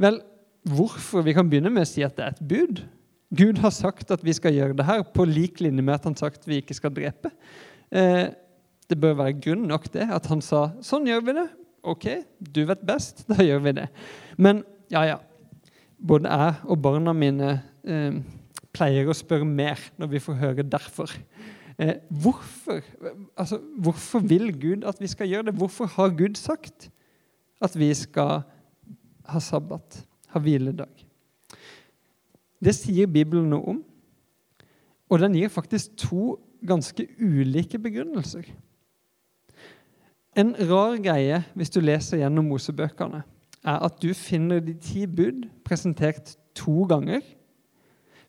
Vel, 0.00 0.18
hvorfor? 0.66 1.22
Vi 1.24 1.34
kan 1.36 1.48
begynne 1.48 1.72
med 1.72 1.86
å 1.86 1.90
si 1.90 2.02
at 2.04 2.16
det 2.18 2.26
er 2.26 2.34
et 2.34 2.48
bud. 2.50 2.82
Gud 3.30 3.60
har 3.62 3.70
sagt 3.70 4.10
at 4.10 4.24
vi 4.26 4.34
skal 4.34 4.56
gjøre 4.56 4.74
det 4.78 4.86
her, 4.88 5.04
på 5.06 5.24
lik 5.28 5.60
linje 5.62 5.84
med 5.84 5.94
at 5.94 6.06
han 6.08 6.16
sagt 6.18 6.48
vi 6.50 6.58
ikke 6.58 6.74
skal 6.74 6.94
drepe. 6.94 7.30
Eh, 7.94 8.26
det 8.90 8.98
bør 8.98 9.20
være 9.20 9.38
grunn 9.38 9.68
nok 9.70 9.86
det, 9.94 10.08
at 10.10 10.26
han 10.26 10.42
sa 10.42 10.70
sånn 10.82 11.06
gjør 11.06 11.22
vi 11.28 11.36
det. 11.38 11.46
Ok, 11.86 12.06
du 12.38 12.64
vet 12.68 12.82
best, 12.86 13.22
da 13.30 13.38
gjør 13.44 13.62
vi 13.68 13.76
det. 13.78 13.86
Men 14.36 14.64
ja, 14.90 15.04
ja. 15.14 15.18
Både 16.00 16.32
jeg 16.32 16.56
og 16.72 16.80
barna 16.82 17.12
mine 17.14 17.52
eh, 17.84 18.18
pleier 18.74 19.10
å 19.10 19.16
spørre 19.16 19.46
mer 19.46 19.78
når 20.00 20.14
vi 20.14 20.22
får 20.24 20.38
høre 20.40 20.64
derfor. 20.66 21.12
Eh, 21.80 22.00
hvorfor, 22.10 22.80
altså, 23.38 23.60
hvorfor 23.78 24.24
vil 24.26 24.50
Gud 24.58 24.88
at 24.88 24.98
vi 25.00 25.10
skal 25.12 25.30
gjøre 25.30 25.50
det? 25.50 25.58
Hvorfor 25.60 25.90
har 25.94 26.16
Gud 26.16 26.40
sagt 26.40 26.88
at 27.62 27.76
vi 27.78 27.92
skal 27.94 28.42
ha 29.30 29.44
sabbat, 29.44 30.02
ha 30.32 30.42
hviledag? 30.42 31.06
Det 32.60 32.74
sier 32.76 33.08
Bibelen 33.08 33.48
noe 33.52 33.74
om. 33.74 33.78
Og 35.10 35.22
den 35.22 35.34
gir 35.34 35.50
faktisk 35.50 35.96
to 35.98 36.36
ganske 36.66 37.06
ulike 37.18 37.80
begrunnelser. 37.80 38.44
En 40.38 40.52
rar 40.70 41.00
greie 41.02 41.40
hvis 41.58 41.72
du 41.74 41.80
leser 41.82 42.20
gjennom 42.20 42.52
Mosebøkene, 42.52 43.24
er 43.66 43.82
at 43.84 43.98
du 44.00 44.12
finner 44.16 44.60
de 44.62 44.76
ti 44.78 45.06
bud 45.08 45.48
presentert 45.66 46.36
to 46.56 46.84
ganger. 46.88 47.24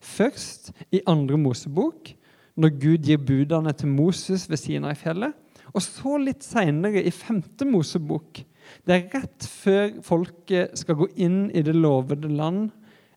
Først 0.02 0.72
i 0.90 1.00
andre 1.06 1.38
Mosebok, 1.38 2.10
når 2.58 2.74
Gud 2.80 3.06
gir 3.06 3.22
budene 3.22 3.72
til 3.72 3.88
Moses 3.88 4.48
ved 4.50 4.60
Sinai-fjellet. 4.60 5.32
Og 5.72 5.80
så 5.84 6.18
litt 6.20 6.44
seinere, 6.44 7.00
i 7.00 7.12
femte 7.14 7.64
Mosebok. 7.64 8.42
Det 8.84 8.96
er 8.96 9.06
rett 9.14 9.46
før 9.48 9.94
folket 10.04 10.74
skal 10.78 10.98
gå 10.98 11.08
inn 11.22 11.46
i 11.54 11.62
det 11.64 11.74
lovede 11.76 12.28
land 12.28 12.68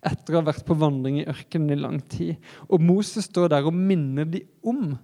etter 0.05 0.35
å 0.35 0.41
ha 0.41 0.49
vært 0.51 0.65
på 0.67 0.77
vandring 0.77 1.19
i 1.21 1.27
ørkenen 1.29 1.73
i 1.73 1.79
lang 1.79 1.99
tid. 2.11 2.37
Og 2.69 2.83
Moses 2.83 3.29
står 3.29 3.51
der 3.53 3.67
og 3.67 3.75
minner 3.75 4.27
de 4.29 4.43
om 4.65 4.95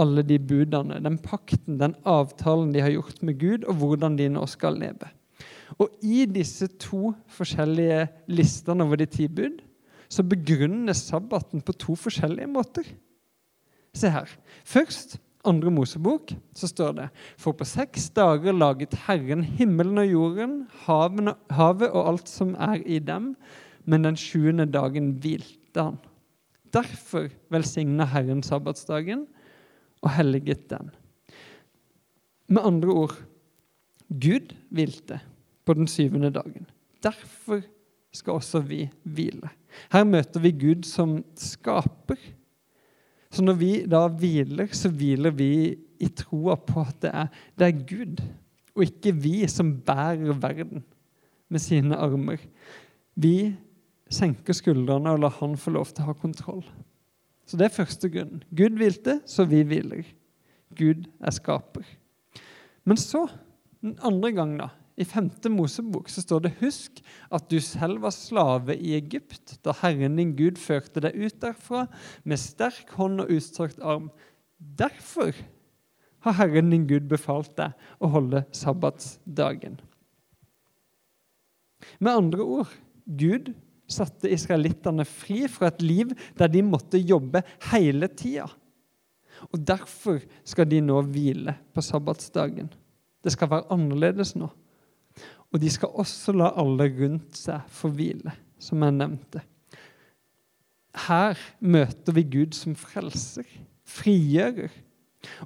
alle 0.00 0.22
de 0.26 0.38
budene, 0.38 1.00
den 1.02 1.18
pakten, 1.22 1.78
den 1.80 1.96
avtalen 2.08 2.70
de 2.74 2.82
har 2.82 2.92
gjort 2.94 3.22
med 3.26 3.40
Gud, 3.40 3.66
og 3.66 3.80
hvordan 3.80 4.16
de 4.18 4.28
nå 4.32 4.44
skal 4.50 4.78
leve. 4.80 5.10
Og 5.78 5.90
i 6.02 6.24
disse 6.30 6.68
to 6.80 7.12
forskjellige 7.30 8.06
listene 8.30 8.86
over 8.86 9.00
de 9.00 9.08
ti 9.10 9.28
bud 9.30 9.60
så 10.10 10.24
begrunnes 10.26 11.04
sabbaten 11.06 11.62
på 11.62 11.74
to 11.78 11.94
forskjellige 11.98 12.50
måter. 12.50 12.86
Se 13.94 14.10
her. 14.10 14.30
Først 14.66 15.18
andre 15.46 15.70
Mosebok 15.72 16.34
så 16.56 16.68
står 16.68 16.96
det 16.98 17.06
For 17.40 17.56
på 17.56 17.66
seks 17.66 18.10
dager 18.14 18.54
laget 18.54 18.96
Herren 19.06 19.44
himmelen 19.46 20.02
og 20.02 20.10
jorden, 20.10 20.56
havet 20.84 21.88
og 21.90 22.02
alt 22.02 22.30
som 22.30 22.54
er 22.58 22.82
i 22.84 22.98
dem, 22.98 23.34
men 23.90 24.06
den 24.06 24.18
sjuende 24.18 24.68
dagen 24.70 25.16
hvilte 25.22 25.82
han. 25.82 25.98
Derfor 26.70 27.28
velsigna 27.50 28.06
Herren 28.12 28.44
sabbatsdagen 28.46 29.24
og 30.00 30.12
helliget 30.14 30.68
den. 30.70 30.92
Med 32.50 32.66
andre 32.66 32.94
ord 33.04 33.16
Gud 34.10 34.54
hvilte 34.70 35.20
på 35.66 35.74
den 35.78 35.90
syvende 35.90 36.30
dagen. 36.34 36.66
Derfor 37.02 37.62
skal 38.14 38.38
også 38.38 38.62
vi 38.66 38.88
hvile. 39.06 39.50
Her 39.92 40.04
møter 40.04 40.42
vi 40.42 40.50
Gud 40.50 40.86
som 40.86 41.20
skaper. 41.38 42.18
Så 43.30 43.44
når 43.46 43.58
vi 43.60 43.72
da 43.86 44.02
hviler, 44.10 44.70
så 44.74 44.90
hviler 44.90 45.30
vi 45.30 45.50
i 46.00 46.08
troa 46.18 46.56
på 46.58 46.82
at 46.82 47.02
det 47.04 47.10
er, 47.14 47.28
det 47.58 47.66
er 47.68 47.82
Gud, 47.86 48.22
og 48.74 48.86
ikke 48.86 49.14
vi 49.14 49.34
som 49.50 49.76
bærer 49.86 50.34
verden 50.42 50.82
med 51.50 51.62
sine 51.62 51.98
armer. 51.98 52.42
Vi 53.14 53.52
senker 54.10 54.56
skuldrene 54.56 55.14
og 55.14 55.22
la 55.22 55.30
Han 55.40 55.56
få 55.58 55.74
lov 55.74 55.92
til 55.92 56.04
å 56.04 56.10
ha 56.10 56.16
kontroll. 56.18 56.64
Så 57.46 57.58
det 57.58 57.66
er 57.66 57.78
første 57.80 58.10
grunnen. 58.12 58.42
Gud 58.54 58.78
hvilte, 58.78 59.20
så 59.26 59.46
vi 59.48 59.62
hviler. 59.66 60.04
Gud 60.78 61.08
er 61.18 61.34
skaper. 61.34 61.86
Men 62.86 62.98
så, 63.00 63.24
den 63.82 63.96
andre 64.06 64.30
gang, 64.36 64.52
da, 64.60 64.68
i 65.00 65.04
5. 65.04 65.30
Mosebok 65.54 66.10
så 66.12 66.22
står 66.22 66.44
det 66.44 66.56
Husk 66.60 67.00
at 67.32 67.46
du 67.50 67.56
selv 67.64 68.02
var 68.04 68.12
slave 68.14 68.76
i 68.76 68.92
Egypt 68.98 69.56
da 69.64 69.72
Herren 69.80 70.18
din 70.20 70.34
Gud 70.36 70.60
førte 70.60 71.00
deg 71.00 71.16
ut 71.16 71.38
derfra 71.40 71.86
med 72.28 72.40
sterk 72.40 72.92
hånd 72.98 73.22
og 73.24 73.32
utstrakt 73.32 73.80
arm. 73.80 74.10
Derfor 74.58 75.32
har 76.26 76.36
Herren 76.36 76.68
din 76.74 76.84
Gud 76.90 77.08
befalt 77.08 77.54
deg 77.56 77.72
å 77.98 78.10
holde 78.12 78.44
sabbatsdagen. 78.52 79.80
Med 81.98 82.12
andre 82.12 82.44
ord 82.44 82.78
Gud 83.06 83.54
satte 83.92 84.30
israelittene 84.32 85.06
fri 85.08 85.44
fra 85.50 85.70
et 85.70 85.82
liv 85.84 86.14
der 86.38 86.50
de 86.52 86.62
måtte 86.66 87.00
jobbe 87.00 87.42
hele 87.70 88.08
tida. 88.08 88.48
Og 89.50 89.60
Derfor 89.66 90.20
skal 90.44 90.68
de 90.68 90.80
nå 90.84 91.00
hvile 91.08 91.56
på 91.74 91.84
sabbatsdagen. 91.84 92.68
Det 93.24 93.32
skal 93.32 93.50
være 93.50 93.70
annerledes 93.72 94.34
nå. 94.36 94.50
Og 95.50 95.60
de 95.60 95.70
skal 95.72 95.96
også 95.98 96.34
la 96.36 96.52
alle 96.60 96.86
rundt 96.94 97.38
seg 97.38 97.64
få 97.74 97.90
hvile, 97.94 98.32
som 98.62 98.84
jeg 98.84 98.96
nevnte. 98.96 99.42
Her 101.06 101.38
møter 101.60 102.14
vi 102.14 102.24
Gud 102.26 102.54
som 102.56 102.76
frelser, 102.78 103.46
frigjører. 103.86 104.70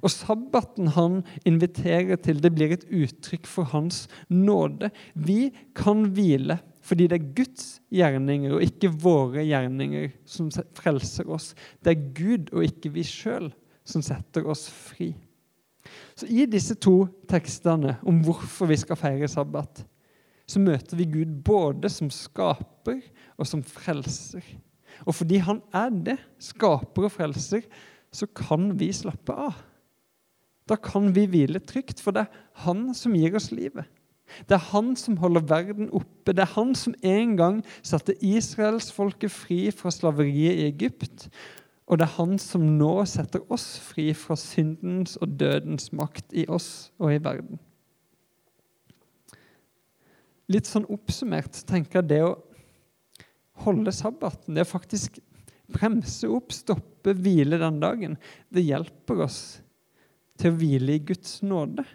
Og 0.01 0.11
sabbaten 0.13 0.93
han 0.95 1.19
inviterer 1.47 2.19
til, 2.21 2.39
det 2.39 2.53
blir 2.55 2.71
et 2.75 2.85
uttrykk 2.87 3.47
for 3.49 3.67
hans 3.73 4.05
nåde. 4.31 4.91
Vi 5.13 5.51
kan 5.75 6.05
hvile 6.15 6.59
fordi 6.85 7.07
det 7.09 7.17
er 7.17 7.29
Guds 7.37 7.69
gjerninger 7.93 8.53
og 8.53 8.65
ikke 8.65 8.91
våre 9.01 9.45
gjerninger 9.45 10.11
som 10.29 10.51
frelser 10.77 11.29
oss. 11.33 11.53
Det 11.81 11.95
er 11.95 12.09
Gud 12.17 12.51
og 12.53 12.67
ikke 12.67 12.91
vi 12.93 13.05
sjøl 13.07 13.49
som 13.85 14.03
setter 14.05 14.45
oss 14.49 14.67
fri. 14.69 15.11
Så 16.17 16.29
I 16.29 16.45
disse 16.49 16.77
to 16.81 17.05
tekstene 17.29 17.97
om 18.05 18.21
hvorfor 18.25 18.69
vi 18.69 18.77
skal 18.81 18.99
feire 18.99 19.29
sabbat, 19.29 19.83
så 20.45 20.61
møter 20.61 20.97
vi 20.97 21.09
Gud 21.09 21.33
både 21.45 21.89
som 21.89 22.11
skaper 22.13 23.01
og 23.35 23.49
som 23.49 23.63
frelser. 23.65 24.45
Og 25.05 25.17
fordi 25.17 25.41
han 25.43 25.61
er 25.75 25.89
det, 25.89 26.19
skaper 26.39 27.07
og 27.07 27.13
frelser, 27.13 27.65
så 28.13 28.29
kan 28.29 28.69
vi 28.79 28.91
slappe 28.95 29.33
av. 29.33 29.57
Da 30.69 30.77
kan 30.81 31.11
vi 31.13 31.27
hvile 31.29 31.61
trygt, 31.61 31.99
for 32.01 32.15
det 32.15 32.25
er 32.25 32.45
han 32.65 32.87
som 32.97 33.13
gir 33.17 33.35
oss 33.37 33.51
livet. 33.53 33.89
Det 34.49 34.57
er 34.57 34.69
han 34.71 34.95
som 34.99 35.17
holder 35.21 35.45
verden 35.49 35.91
oppe. 35.93 36.33
Det 36.33 36.43
er 36.43 36.55
han 36.55 36.73
som 36.77 36.95
en 37.05 37.35
gang 37.39 37.61
satte 37.85 38.17
israelsfolket 38.25 39.31
fri 39.31 39.59
fra 39.75 39.93
slaveriet 39.93 40.59
i 40.59 40.65
Egypt. 40.69 41.27
Og 41.85 41.99
det 41.99 42.07
er 42.07 42.17
han 42.17 42.39
som 42.41 42.65
nå 42.79 42.93
setter 43.09 43.43
oss 43.53 43.75
fri 43.85 44.09
fra 44.17 44.37
syndens 44.39 45.19
og 45.21 45.37
dødens 45.39 45.91
makt 45.93 46.33
i 46.33 46.47
oss 46.49 46.89
og 46.97 47.13
i 47.13 47.21
verden. 47.21 47.61
Litt 50.49 50.69
sånn 50.69 50.85
oppsummert 50.93 51.63
tenker 51.69 52.01
jeg 52.01 52.09
det 52.09 52.21
å 52.25 52.35
holde 53.65 53.93
sabbaten, 53.95 54.57
det 54.57 54.65
å 54.65 54.69
faktisk 54.69 55.19
bremse 55.71 56.27
opp, 56.29 56.53
stoppe, 56.53 57.15
hvile 57.17 57.57
den 57.61 57.79
dagen, 57.81 58.17
det 58.53 58.65
hjelper 58.65 59.23
oss 59.25 59.39
til 60.37 60.51
å 60.51 60.57
hvile 60.59 60.97
i 60.97 61.05
Guds 61.05 61.39
nåde. 61.45 61.85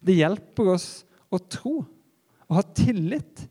Det 0.00 0.16
hjelper 0.18 0.74
oss 0.74 0.88
å 1.30 1.38
tro 1.50 1.76
og 2.50 2.56
ha 2.58 2.62
tillit 2.74 3.46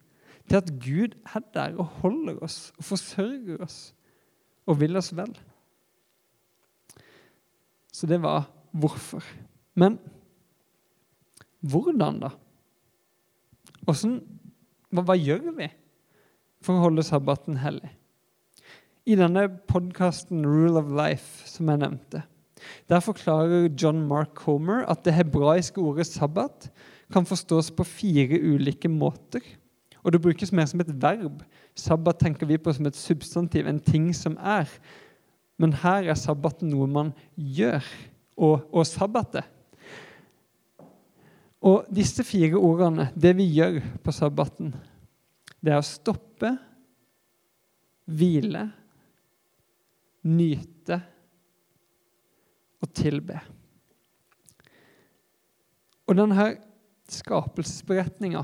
til 0.49 0.59
at 0.59 0.71
Gud 0.81 1.15
er 1.29 1.45
der 1.55 1.77
og 1.79 1.99
holder 2.01 2.41
oss 2.43 2.69
og 2.77 2.87
forsørger 2.91 3.63
oss 3.63 3.79
og 4.69 4.79
vil 4.81 4.99
oss 4.99 5.11
vel. 5.15 5.31
Så 7.91 8.07
det 8.09 8.21
var 8.23 8.47
hvorfor. 8.71 9.23
Men 9.79 9.97
hvordan, 11.59 12.21
da? 12.23 12.29
Hvordan, 13.83 14.19
hva, 14.93 15.03
hva 15.03 15.15
gjør 15.17 15.49
vi 15.57 15.69
for 16.63 16.75
å 16.75 16.85
holde 16.85 17.05
sabbaten 17.05 17.59
hellig? 17.63 17.89
I 19.09 19.17
denne 19.17 19.47
podkasten 19.71 20.45
Rule 20.45 20.83
of 20.83 20.91
Life, 20.93 21.47
som 21.49 21.71
jeg 21.71 21.81
nevnte, 21.81 22.23
der 22.91 23.01
forklarer 23.01 23.69
John 23.71 24.03
Mark 24.07 24.35
Comer 24.37 24.83
at 24.91 25.05
det 25.07 25.15
hebraiske 25.15 25.81
ordet 25.81 26.05
sabbat 26.09 26.69
kan 27.13 27.25
forstås 27.25 27.71
på 27.71 27.85
fire 27.87 28.39
ulike 28.39 28.89
måter. 28.89 29.43
Og 30.03 30.13
det 30.13 30.21
brukes 30.23 30.51
mer 30.55 30.67
som 30.69 30.81
et 30.81 30.91
verb. 31.01 31.41
Sabbat 31.75 32.19
tenker 32.21 32.47
vi 32.47 32.57
på 32.57 32.73
som 32.73 32.87
et 32.87 32.97
substantiv, 32.97 33.67
en 33.67 33.79
ting 33.79 34.11
som 34.15 34.37
er. 34.37 34.69
Men 35.59 35.73
her 35.81 36.07
er 36.07 36.19
sabbat 36.19 36.63
noe 36.63 36.87
man 36.87 37.11
gjør, 37.35 37.83
og, 38.39 38.69
og 38.71 38.87
sabbatet. 38.87 39.43
Og 41.59 41.89
disse 41.91 42.23
fire 42.23 42.55
ordene, 42.55 43.09
det 43.19 43.33
vi 43.35 43.49
gjør 43.51 43.81
på 44.03 44.15
sabbaten, 44.15 44.71
det 45.59 45.73
er 45.73 45.81
å 45.81 45.85
stoppe, 45.85 46.53
hvile, 48.09 48.63
nyte 50.23 51.01
og 52.79 52.93
tilbe. 52.95 53.41
Og 56.07 56.15
denne 56.17 56.47
skapelsesberetninga 57.13 58.43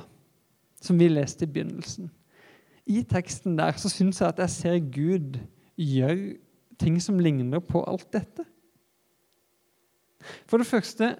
som 0.81 0.99
vi 0.99 1.09
leste 1.09 1.45
i 1.45 1.51
begynnelsen 1.51 2.09
I 2.85 3.03
teksten 3.09 3.57
der 3.57 3.77
så 3.81 3.89
syns 3.91 4.21
jeg 4.21 4.33
at 4.33 4.41
jeg 4.43 4.53
ser 4.55 4.81
Gud 4.93 5.39
gjøre 5.75 6.35
ting 6.79 6.99
som 7.01 7.19
ligner 7.19 7.61
på 7.63 7.81
alt 7.87 8.07
dette. 8.13 8.43
For 10.45 10.59
det 10.59 10.67
første 10.67 11.13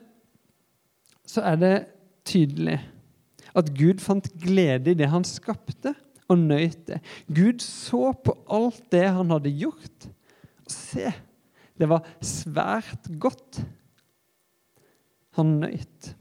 så 1.26 1.44
er 1.48 1.60
det 1.62 1.76
tydelig 2.28 2.80
at 3.56 3.72
Gud 3.78 4.02
fant 4.04 4.28
glede 4.42 4.92
i 4.92 4.98
det 5.00 5.08
han 5.10 5.24
skapte, 5.28 5.94
og 6.26 6.42
nøyt 6.42 6.88
det. 6.90 7.00
Gud 7.30 7.62
så 7.62 8.10
på 8.26 8.34
alt 8.52 8.82
det 8.92 9.06
han 9.14 9.30
hadde 9.30 9.54
gjort. 9.54 10.08
Og 10.66 10.74
se, 10.74 11.12
det 11.78 11.90
var 11.90 12.08
svært 12.18 13.10
godt. 13.22 13.62
Han 15.38 15.60
nøyt. 15.62 16.16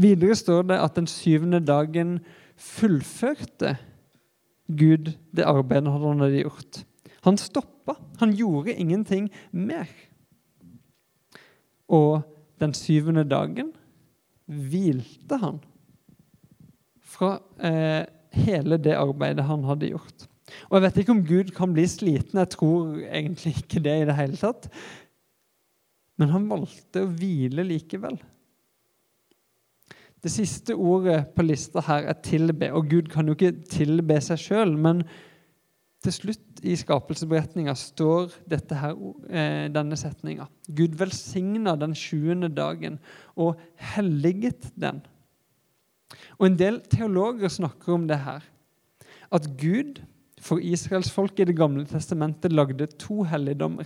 Videre 0.00 0.36
står 0.38 0.68
det 0.70 0.78
at 0.80 0.96
den 0.98 1.08
syvende 1.10 1.60
dagen 1.64 2.18
fullførte 2.60 3.76
Gud 4.70 5.12
det 5.34 5.46
arbeidet 5.48 5.90
han 5.92 6.22
hadde 6.22 6.44
gjort. 6.44 6.84
Han 7.26 7.38
stoppa. 7.40 7.96
Han 8.20 8.32
gjorde 8.36 8.74
ingenting 8.74 9.28
mer. 9.52 9.88
Og 11.90 12.22
den 12.60 12.74
syvende 12.76 13.24
dagen 13.28 13.72
hvilte 14.46 15.38
han 15.40 15.60
fra 17.10 17.36
eh, 17.58 18.06
hele 18.44 18.78
det 18.78 18.94
arbeidet 18.98 19.44
han 19.48 19.64
hadde 19.66 19.90
gjort. 19.90 20.26
Og 20.68 20.76
Jeg 20.76 20.82
vet 20.82 20.98
ikke 21.02 21.14
om 21.14 21.26
Gud 21.26 21.52
kan 21.54 21.72
bli 21.74 21.86
sliten. 21.90 22.38
Jeg 22.38 22.52
tror 22.54 22.98
egentlig 23.06 23.56
ikke 23.58 23.82
det 23.82 23.96
i 24.00 24.08
det 24.08 24.16
hele 24.18 24.38
tatt. 24.38 24.68
Men 26.18 26.32
han 26.34 26.48
valgte 26.50 27.04
å 27.04 27.10
hvile 27.10 27.64
likevel. 27.66 28.18
Det 30.20 30.30
siste 30.32 30.74
ordet 30.76 31.30
på 31.36 31.42
lista 31.42 31.80
her 31.80 32.10
er 32.12 32.14
'tilbe'. 32.14 32.72
Og 32.72 32.88
Gud 32.90 33.08
kan 33.08 33.26
jo 33.26 33.32
ikke 33.32 33.64
tilbe 33.70 34.20
seg 34.20 34.38
sjøl, 34.38 34.76
men 34.76 35.02
til 36.04 36.12
slutt 36.12 36.60
i 36.64 36.76
skapelsesberetninga 36.76 37.74
står 37.76 38.32
her, 38.50 38.94
eh, 39.28 39.68
denne 39.68 39.96
setninga. 39.96 40.46
Gud 40.76 40.96
velsigna 40.96 41.76
den 41.76 41.94
sjuende 41.94 42.48
dagen 42.48 42.98
og 43.36 43.56
helliget 43.76 44.72
den. 44.80 45.02
Og 46.38 46.46
En 46.46 46.56
del 46.56 46.80
teologer 46.80 47.48
snakker 47.48 47.92
om 47.92 48.08
det 48.08 48.18
her. 48.18 48.40
At 49.32 49.56
Gud 49.56 50.00
For 50.40 50.56
Israels 50.56 51.10
folk 51.10 51.38
i 51.38 51.44
Det 51.44 51.56
gamle 51.56 51.84
testamentet 51.84 52.52
lagde 52.52 52.86
to 52.86 53.22
helligdommer. 53.22 53.84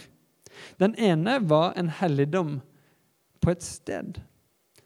Den 0.78 0.94
ene 0.94 1.40
var 1.50 1.72
en 1.76 1.88
helligdom 1.88 2.60
på 3.40 3.50
et 3.50 3.62
sted. 3.62 4.20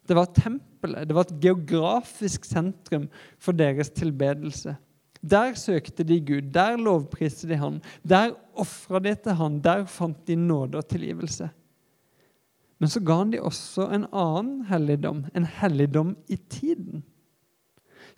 Det 0.08 0.16
var 0.16 0.30
tempelet. 0.32 1.08
Det 1.08 1.16
var 1.16 1.26
et 1.26 1.40
geografisk 1.42 2.46
sentrum 2.48 3.08
for 3.38 3.56
deres 3.56 3.90
tilbedelse. 3.92 4.76
Der 5.20 5.54
søkte 5.58 6.06
de 6.06 6.20
Gud, 6.22 6.50
der 6.54 6.78
lovpriste 6.78 7.48
de 7.50 7.56
Han, 7.58 7.80
der 8.06 8.36
ofra 8.54 9.00
de 9.02 9.14
til 9.14 9.34
Han, 9.34 9.60
der 9.60 9.84
fant 9.84 10.26
de 10.26 10.36
nåde 10.36 10.78
og 10.78 10.88
tilgivelse. 10.88 11.50
Men 12.78 12.88
så 12.88 13.00
ga 13.02 13.16
han 13.18 13.32
de 13.32 13.42
også 13.42 13.88
en 13.90 14.06
annen 14.14 14.64
helligdom, 14.68 15.24
en 15.34 15.44
helligdom 15.44 16.16
i 16.30 16.36
tiden. 16.36 17.02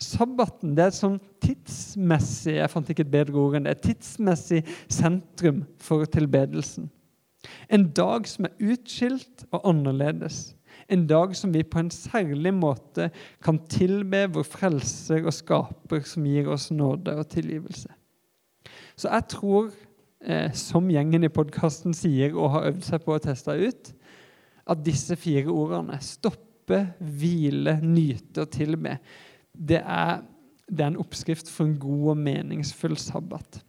Sabbaten 0.01 0.75
det 0.77 0.83
er 0.83 0.91
et 0.93 0.97
sånn 0.97 1.19
tidsmessig 1.41 2.55
jeg 2.59 2.69
fant 2.73 2.89
ikke 2.89 3.05
et 3.05 3.13
bedre 3.13 3.37
ord 3.41 3.57
enn 3.57 3.67
det, 3.67 3.75
et 3.75 3.87
tidsmessig 3.91 4.61
sentrum 4.89 5.63
for 5.81 6.05
tilbedelsen. 6.09 6.89
En 7.73 7.87
dag 7.97 8.29
som 8.29 8.45
er 8.45 8.73
utskilt 8.73 9.45
og 9.49 9.65
annerledes. 9.73 10.51
En 10.91 11.05
dag 11.07 11.35
som 11.39 11.53
vi 11.53 11.63
på 11.63 11.79
en 11.79 11.91
særlig 11.93 12.51
måte 12.53 13.09
kan 13.43 13.61
tilbe 13.71 14.25
vår 14.35 14.43
frelser 14.43 15.23
og 15.23 15.33
skaper, 15.35 16.03
som 16.07 16.27
gir 16.27 16.49
oss 16.51 16.69
nåde 16.71 17.15
og 17.15 17.29
tilgivelse. 17.31 17.89
Så 18.99 19.09
jeg 19.09 19.27
tror, 19.31 19.71
eh, 20.21 20.51
som 20.53 20.89
gjengen 20.91 21.23
i 21.23 21.31
podkasten 21.31 21.95
sier 21.95 22.35
og 22.35 22.51
har 22.51 22.67
øvd 22.71 22.83
seg 22.85 23.05
på 23.05 23.15
å 23.15 23.23
teste 23.23 23.55
ut, 23.55 23.93
at 24.67 24.85
disse 24.85 25.15
fire 25.15 25.49
ordene 25.49 25.97
stoppe, 26.03 26.83
hvile, 26.99 27.79
nyte 27.81 28.45
og 28.45 28.51
tilbe 28.53 28.99
det 29.51 29.81
er, 29.81 30.21
det 30.69 30.85
er 30.85 30.91
en 30.93 31.01
oppskrift 31.01 31.49
for 31.51 31.67
en 31.67 31.79
god 31.79 32.13
og 32.13 32.17
meningsfull 32.17 32.97
sabbat. 32.97 33.59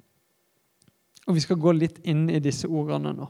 Og 1.26 1.35
Vi 1.35 1.40
skal 1.40 1.58
gå 1.58 1.72
litt 1.72 2.00
inn 2.04 2.28
i 2.30 2.42
disse 2.42 2.68
ordene 2.68 3.14
nå. 3.16 3.28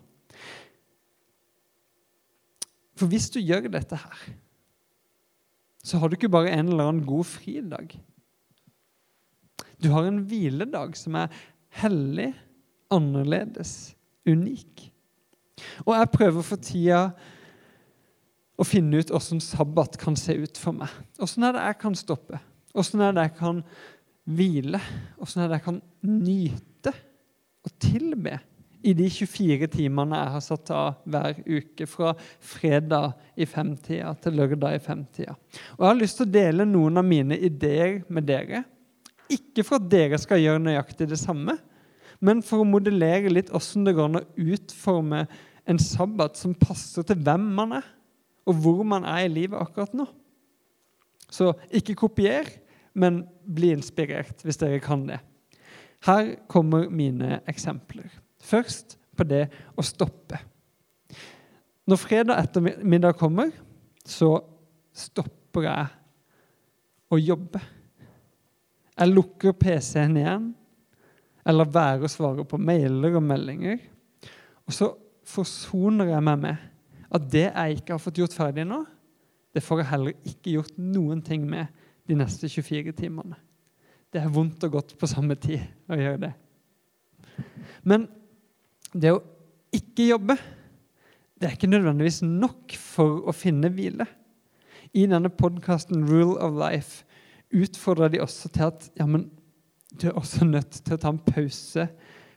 For 2.98 3.10
hvis 3.10 3.30
du 3.32 3.40
gjør 3.40 3.70
dette 3.72 3.98
her, 3.98 4.22
så 5.82 5.98
har 5.98 6.08
du 6.08 6.16
ikke 6.16 6.30
bare 6.30 6.52
en 6.52 6.70
eller 6.70 6.90
annen 6.90 7.06
god 7.06 7.26
fridag. 7.26 7.96
Du 9.82 9.90
har 9.90 10.06
en 10.06 10.22
hviledag 10.30 10.94
som 10.98 11.16
er 11.18 11.32
hellig, 11.82 12.30
annerledes, 12.92 13.94
unik. 14.28 14.86
Og 15.86 15.96
jeg 15.96 16.12
prøver 16.12 16.46
for 16.46 16.62
tida 16.62 17.00
å 18.60 18.66
finne 18.66 19.00
ut 19.00 19.10
åssen 19.14 19.40
sabbat 19.42 19.96
kan 19.98 20.16
se 20.18 20.36
ut 20.38 20.60
for 20.60 20.76
meg. 20.76 20.92
Åssen 21.22 21.46
er 21.46 21.56
det 21.56 21.64
jeg 21.66 21.80
kan 21.82 21.98
stoppe? 21.98 22.38
Åssen 22.78 23.02
er 23.02 23.16
det 23.16 23.26
jeg 23.26 23.36
kan 23.40 23.62
hvile? 24.30 24.80
Åssen 25.22 25.42
er 25.42 25.50
det 25.50 25.58
jeg 25.58 25.66
kan 25.66 25.80
nyte 26.06 26.94
og 27.62 27.74
tilbe 27.82 28.38
i 28.82 28.94
de 28.98 29.06
24 29.10 29.68
timene 29.72 30.18
jeg 30.18 30.32
har 30.34 30.44
satt 30.44 30.70
av 30.74 31.00
hver 31.08 31.38
uke, 31.46 31.86
fra 31.86 32.12
fredag 32.42 33.12
i 33.36 33.46
femtida 33.46 34.12
til 34.22 34.38
lørdag 34.40 34.76
i 34.76 34.82
femtida. 34.82 35.36
Og 35.76 35.84
Jeg 35.84 35.88
har 35.88 36.00
lyst 36.00 36.18
til 36.20 36.28
å 36.28 36.34
dele 36.34 36.68
noen 36.68 37.00
av 37.00 37.06
mine 37.06 37.38
ideer 37.38 38.00
med 38.08 38.26
dere. 38.28 38.64
Ikke 39.32 39.64
for 39.66 39.78
at 39.78 39.88
dere 39.92 40.18
skal 40.20 40.42
gjøre 40.42 40.64
nøyaktig 40.64 41.08
det 41.10 41.20
samme, 41.20 41.56
men 42.22 42.42
for 42.46 42.62
å 42.62 42.68
modellere 42.68 43.32
litt 43.32 43.50
åssen 43.54 43.86
det 43.86 43.96
går 43.96 44.10
an 44.10 44.20
å 44.20 44.26
utforme 44.38 45.24
en 45.66 45.78
sabbat 45.82 46.38
som 46.38 46.54
passer 46.58 47.06
til 47.06 47.22
hvem 47.22 47.46
man 47.56 47.78
er, 47.78 47.86
og 48.46 48.58
hvor 48.62 48.82
man 48.86 49.06
er 49.06 49.26
i 49.26 49.32
livet 49.32 49.58
akkurat 49.58 49.94
nå. 49.94 50.06
Så 51.32 51.52
ikke 51.72 51.96
kopier, 51.98 52.48
men 52.92 53.22
bli 53.46 53.70
inspirert 53.72 54.42
hvis 54.44 54.60
dere 54.60 54.82
kan 54.84 55.06
det. 55.08 55.22
Her 56.02 56.34
kommer 56.50 56.90
mine 56.90 57.40
eksempler. 57.48 58.10
Først 58.52 58.98
på 59.16 59.26
det 59.28 59.46
å 59.78 59.84
stoppe. 59.84 60.40
Når 61.88 62.00
fredag 62.00 62.40
ettermiddag 62.44 63.16
kommer, 63.18 63.50
så 64.04 64.36
stopper 64.94 65.66
jeg 65.66 65.86
å 67.12 67.18
jobbe. 67.20 67.60
Jeg 68.92 69.12
lukker 69.12 69.56
PC-en 69.56 70.18
igjen, 70.20 70.50
eller 71.48 71.72
være 71.74 72.06
å 72.06 72.12
svare 72.12 72.44
på 72.46 72.60
mailer 72.60 73.16
og 73.18 73.24
meldinger. 73.26 73.80
Og 74.68 74.76
så 74.76 74.92
forsoner 75.26 76.12
jeg 76.12 76.24
meg 76.28 76.42
med 76.44 76.68
at 77.12 77.24
det 77.32 77.48
jeg 77.48 77.80
ikke 77.80 77.96
har 77.96 78.02
fått 78.02 78.20
gjort 78.22 78.36
ferdig 78.36 78.64
nå, 78.68 78.82
det 79.52 79.60
får 79.64 79.82
jeg 79.82 79.90
heller 79.90 80.28
ikke 80.28 80.54
gjort 80.54 80.78
noen 80.80 81.20
ting 81.24 81.42
med 81.48 81.68
de 82.08 82.16
neste 82.16 82.48
24 82.48 82.94
timene. 82.96 83.36
Det 84.12 84.20
er 84.20 84.32
vondt 84.32 84.64
og 84.64 84.78
godt 84.78 84.94
på 85.00 85.08
samme 85.08 85.36
tid 85.40 85.60
å 85.92 85.98
gjøre 85.98 86.20
det. 86.22 86.32
Men 87.88 88.06
det 88.92 89.14
å 89.14 89.22
ikke 89.72 90.10
jobbe, 90.10 90.36
det 91.40 91.48
er 91.48 91.56
ikke 91.56 91.70
nødvendigvis 91.72 92.20
nok 92.26 92.74
for 92.78 93.24
å 93.28 93.34
finne 93.34 93.70
hvile. 93.72 94.06
I 94.92 95.06
denne 95.10 95.32
podkasten 95.32 96.04
Rule 96.06 96.36
of 96.44 96.54
Life 96.60 97.06
utfordrer 97.52 98.12
de 98.12 98.20
også 98.22 98.50
til 98.52 98.68
at 98.68 98.88
ja, 98.98 99.06
men 99.08 99.26
du 100.00 100.08
er 100.08 100.16
også 100.16 100.46
nødt 100.48 100.82
til 100.84 100.96
å 100.96 101.00
ta 101.00 101.12
en 101.12 101.20
pause 101.24 101.88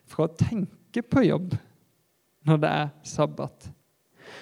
fra 0.09 0.27
å 0.27 0.35
tenke 0.39 1.03
på 1.03 1.25
jobb 1.27 1.55
når 2.45 2.61
det 2.63 2.71
er 2.81 2.91
sabbat. 3.07 3.69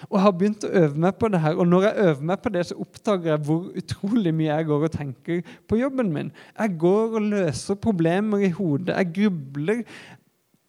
Og 0.08 0.18
jeg 0.18 0.24
har 0.24 0.34
begynt 0.38 0.66
å 0.66 0.72
øve 0.80 1.02
meg 1.06 1.18
på 1.20 1.30
det 1.32 1.42
her, 1.44 1.60
og 1.60 1.68
når 1.68 1.86
jeg 1.88 2.08
øver 2.08 2.26
meg 2.30 2.42
på 2.44 2.52
det, 2.54 2.64
så 2.68 2.78
oppdager 2.82 3.34
jeg 3.34 3.44
hvor 3.48 3.70
utrolig 3.84 4.34
mye 4.36 4.50
jeg 4.50 4.68
går 4.70 4.88
og 4.88 4.96
tenker 4.96 5.54
på 5.70 5.80
jobben 5.80 6.12
min. 6.14 6.32
Jeg 6.58 6.78
går 6.82 7.18
og 7.20 7.30
løser 7.34 7.80
problemer 7.84 8.44
i 8.48 8.52
hodet. 8.54 8.96
Jeg 8.96 9.14
grubler 9.20 9.84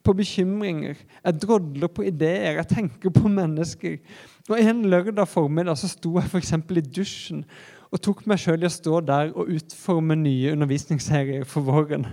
på 0.05 0.13
bekymringer. 0.17 0.99
Jeg 1.25 1.41
drodler 1.41 1.89
på 1.91 2.05
ideer. 2.05 2.59
Jeg 2.59 2.69
tenker 2.71 3.13
på 3.13 3.29
mennesker. 3.31 3.97
Og 4.49 4.59
En 4.61 4.85
lørdag 4.85 5.27
formiddag 5.27 5.77
så 5.77 5.89
sto 5.89 6.13
jeg 6.19 6.29
f.eks. 6.29 6.53
i 6.53 6.85
dusjen 6.85 7.45
og 7.93 8.01
tok 8.03 8.25
meg 8.27 8.41
sjøl 8.41 8.65
i 8.65 8.67
å 8.67 8.73
stå 8.73 8.99
der 9.07 9.29
og 9.33 9.49
utforme 9.55 10.17
nye 10.19 10.51
undervisningsserier 10.51 11.45
for 11.47 11.63
våren. 11.63 12.05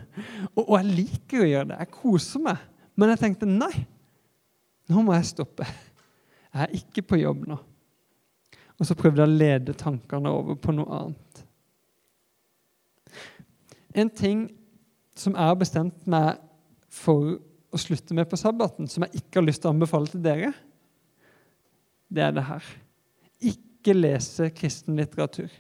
Og, 0.55 0.63
og, 0.63 0.77
jeg 0.79 0.97
liker 1.01 1.43
å 1.43 1.49
gjøre 1.49 1.71
det. 1.73 1.79
Jeg 1.81 1.95
koser 1.97 2.45
meg. 2.45 2.69
Men 2.95 3.13
jeg 3.13 3.23
tenkte 3.23 3.49
nei, 3.49 3.73
nå 4.93 5.03
må 5.03 5.17
jeg 5.17 5.31
stoppe. 5.33 5.67
Jeg 6.53 6.67
er 6.67 6.75
ikke 6.77 7.05
på 7.09 7.21
jobb 7.23 7.47
nå. 7.49 7.57
Og 8.79 8.89
så 8.89 8.97
prøvde 8.99 9.25
jeg 9.25 9.31
å 9.31 9.41
lede 9.41 9.77
tankene 9.79 10.31
over 10.33 10.59
på 10.61 10.75
noe 10.77 11.01
annet. 11.01 11.43
En 13.93 14.11
ting 14.13 14.47
som 15.19 15.35
jeg 15.37 15.51
har 15.51 15.59
bestemt 15.61 16.07
meg 16.09 16.41
for 16.93 17.37
å 17.73 17.81
slutte 17.81 18.15
med 18.17 18.29
på 18.29 18.37
sabbaten, 18.37 18.89
som 18.91 19.07
jeg 19.07 19.23
ikke 19.23 19.41
har 19.41 19.47
lyst 19.47 19.63
til 19.65 19.71
å 19.71 19.75
anbefale 19.75 20.13
til 20.13 20.23
dere, 20.25 20.53
det 22.13 22.25
er 22.27 22.35
det 22.37 22.45
her. 22.45 22.71
Ikke 23.53 23.97
lese 23.97 24.51
kristen 24.53 24.99
litteratur. 25.01 25.53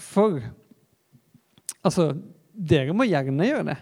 For 0.00 0.40
altså, 1.84 2.12
dere 2.52 2.96
må 2.96 3.04
gjerne 3.08 3.48
gjøre 3.48 3.68
det. 3.72 3.78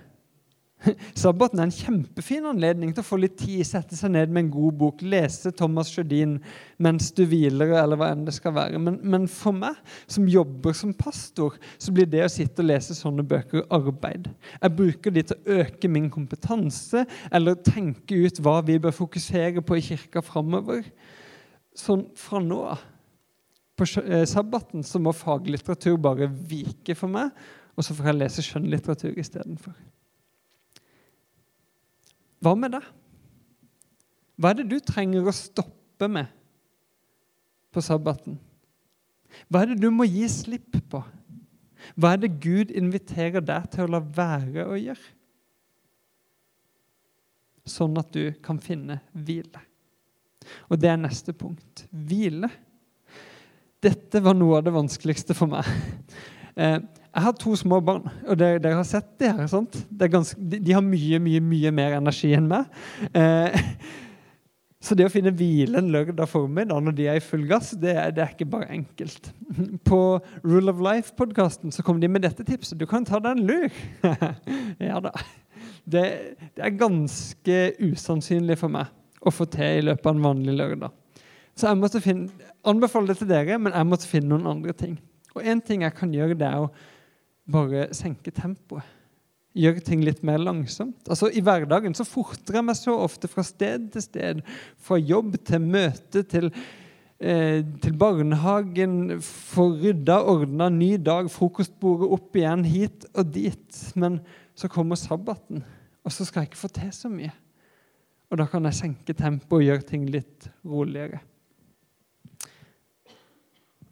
Sabbaten 1.22 1.60
er 1.60 1.68
en 1.68 1.74
kjempefin 1.74 2.46
anledning 2.48 2.92
til 2.94 3.02
å 3.02 3.06
få 3.06 3.18
litt 3.20 3.36
tid, 3.40 3.62
sette 3.68 3.96
seg 3.98 4.12
ned 4.14 4.32
med 4.32 4.46
en 4.46 4.52
god 4.54 4.78
bok, 4.80 5.02
lese 5.04 5.52
Thomas 5.56 5.90
Sjødin 5.92 6.38
mens 6.80 7.10
du 7.16 7.22
hviler, 7.28 7.74
eller 7.82 8.00
hva 8.00 8.10
enn 8.14 8.24
det 8.26 8.34
skal 8.36 8.54
være. 8.56 8.80
Men, 8.80 8.96
men, 9.02 9.26
for 9.30 9.56
meg, 9.56 9.76
som 10.10 10.28
jobber 10.30 10.76
som 10.76 10.94
pastor, 10.96 11.58
så 11.76 11.94
blir 11.94 12.08
det 12.10 12.24
å 12.24 12.32
sitte 12.32 12.64
og 12.64 12.70
lese 12.70 12.96
sånne 12.96 13.26
bøker 13.28 13.66
arbeid. 13.76 14.30
Jeg 14.56 14.76
bruker 14.78 15.16
de 15.16 15.26
til 15.28 15.36
å 15.36 15.58
øke 15.60 15.92
min 15.92 16.08
kompetanse, 16.12 17.04
eller 17.30 17.60
tenke 17.66 18.22
ut 18.24 18.40
hva 18.40 18.60
vi 18.64 18.80
bør 18.80 18.96
fokusere 18.96 19.64
på 19.64 19.78
i 19.78 19.84
kirka 19.90 20.24
framover. 20.24 20.86
Sånn 21.76 22.08
fra 22.18 22.40
nå 22.42 22.64
av. 22.72 22.88
På 23.80 23.86
eh, 24.02 24.26
sabbaten 24.28 24.82
så 24.84 25.00
må 25.00 25.12
faglitteratur 25.16 25.96
bare 26.00 26.26
vike 26.28 26.96
for 26.96 27.12
meg, 27.12 27.32
og 27.76 27.84
så 27.86 27.96
får 27.96 28.10
jeg 28.10 28.18
lese 28.18 28.44
skjønnlitteratur 28.44 29.16
istedenfor. 29.20 29.76
Hva 32.40 32.54
med 32.56 32.72
det? 32.76 32.82
Hva 34.40 34.52
er 34.52 34.60
det 34.60 34.70
du 34.70 34.78
trenger 34.80 35.26
å 35.28 35.36
stoppe 35.36 36.08
med 36.08 36.30
på 37.70 37.82
sabbaten? 37.84 38.38
Hva 39.48 39.62
er 39.62 39.72
det 39.72 39.82
du 39.82 39.90
må 39.92 40.06
gi 40.08 40.24
slipp 40.32 40.78
på? 40.90 41.02
Hva 42.00 42.14
er 42.14 42.22
det 42.24 42.38
Gud 42.42 42.72
inviterer 42.76 43.44
deg 43.44 43.68
til 43.72 43.84
å 43.84 43.92
la 43.94 44.00
være 44.00 44.66
å 44.68 44.78
gjøre? 44.78 45.16
Sånn 47.68 48.00
at 48.00 48.08
du 48.16 48.32
kan 48.42 48.58
finne 48.62 48.98
hvile. 49.12 49.60
Og 50.72 50.80
det 50.80 50.88
er 50.90 50.98
neste 50.98 51.34
punkt. 51.36 51.84
Hvile. 51.92 52.48
Dette 53.80 54.20
var 54.24 54.34
noe 54.36 54.58
av 54.58 54.64
det 54.66 54.74
vanskeligste 54.74 55.36
for 55.36 55.52
meg. 55.52 55.68
Jeg 57.10 57.24
har 57.24 57.34
to 57.34 57.56
små 57.58 57.80
barn, 57.82 58.04
og 58.22 58.38
dere, 58.38 58.60
dere 58.62 58.78
har 58.78 58.86
sett 58.86 59.08
de 59.18 59.32
her. 59.32 59.48
sant? 59.50 59.80
Ganske, 59.90 60.38
de, 60.38 60.60
de, 60.62 60.74
har 60.76 60.84
mye, 60.84 61.18
mye 61.22 61.40
mye 61.42 61.72
mer 61.74 61.96
energi 61.98 62.30
enn 62.36 62.46
meg. 62.50 62.68
Eh, 63.18 63.56
så 64.84 64.94
det 64.94 65.08
å 65.08 65.12
finne 65.12 65.32
hvile 65.34 65.80
en 65.80 65.90
lørdag 65.90 66.30
formiddag 66.30 66.84
når 66.86 66.94
de 67.00 67.08
er 67.10 67.18
i 67.18 67.24
full 67.24 67.42
gass, 67.50 67.72
det, 67.74 67.96
det 68.14 68.22
er 68.22 68.36
ikke 68.36 68.46
bare 68.52 68.70
enkelt. 68.76 69.32
På 69.90 70.20
Rule 70.44 70.70
of 70.70 70.78
Life-podkasten 70.86 71.74
kom 71.86 71.98
de 72.02 72.12
med 72.12 72.22
dette 72.26 72.46
tipset. 72.46 72.78
Du 72.78 72.86
kan 72.90 73.06
ta 73.08 73.18
deg 73.24 73.40
en 73.40 73.50
lur. 73.50 73.82
ja 74.90 75.02
da. 75.02 75.12
det, 75.90 76.06
det 76.54 76.66
er 76.68 76.78
ganske 76.78 77.58
usannsynlig 77.90 78.60
for 78.60 78.70
meg 78.78 78.94
å 79.20 79.34
få 79.34 79.48
til 79.50 79.82
i 79.82 79.84
løpet 79.90 80.06
av 80.06 80.14
en 80.14 80.28
vanlig 80.30 80.54
lørdag. 80.62 80.94
Så 81.58 81.66
jeg 81.66 81.82
måtte 81.82 82.00
finne, 82.04 82.30
anbefale 82.70 83.10
det 83.10 83.18
til 83.18 83.28
dere, 83.34 83.58
men 83.58 83.74
jeg 83.74 83.90
måtte 83.90 84.08
finne 84.08 84.30
noen 84.30 84.48
andre 84.54 84.78
ting. 84.78 84.94
Og 85.34 85.42
en 85.46 85.60
ting 85.62 85.82
jeg 85.84 85.94
kan 85.98 86.14
gjøre, 86.14 86.38
det 86.38 86.46
er 86.46 86.62
å 86.62 86.70
bare 87.48 87.88
senke 87.96 88.32
tempoet. 88.34 88.86
Gjøre 89.58 89.82
ting 89.82 90.04
litt 90.06 90.20
mer 90.22 90.38
langsomt. 90.38 91.08
Altså 91.10 91.26
I 91.34 91.42
hverdagen 91.42 91.94
så 91.98 92.06
forter 92.06 92.60
jeg 92.60 92.66
meg 92.68 92.78
så 92.78 92.94
ofte 93.02 93.30
fra 93.30 93.42
sted 93.46 93.88
til 93.94 94.04
sted. 94.04 94.42
Fra 94.78 94.98
jobb 95.00 95.34
til 95.46 95.64
møte 95.64 96.22
til, 96.22 96.52
eh, 97.18 97.64
til 97.82 97.96
barnehagen. 97.98 99.18
Få 99.20 99.72
rydda, 99.74 100.20
ordna, 100.22 100.68
ny 100.70 100.94
dag, 101.02 101.30
frokostbordet 101.30 102.12
opp 102.14 102.36
igjen, 102.36 102.64
hit 102.64 103.08
og 103.14 103.32
dit. 103.34 103.80
Men 103.96 104.20
så 104.54 104.68
kommer 104.68 104.94
sabbaten, 104.96 105.64
og 106.04 106.12
så 106.12 106.24
skal 106.24 106.44
jeg 106.44 106.52
ikke 106.52 106.62
få 106.62 106.68
til 106.68 106.92
så 106.92 107.10
mye. 107.10 107.32
Og 108.30 108.38
da 108.38 108.46
kan 108.46 108.62
jeg 108.68 108.78
senke 108.78 109.14
tempoet 109.18 109.58
og 109.58 109.66
gjøre 109.66 109.86
ting 109.88 110.06
litt 110.06 110.46
roligere. 110.64 111.18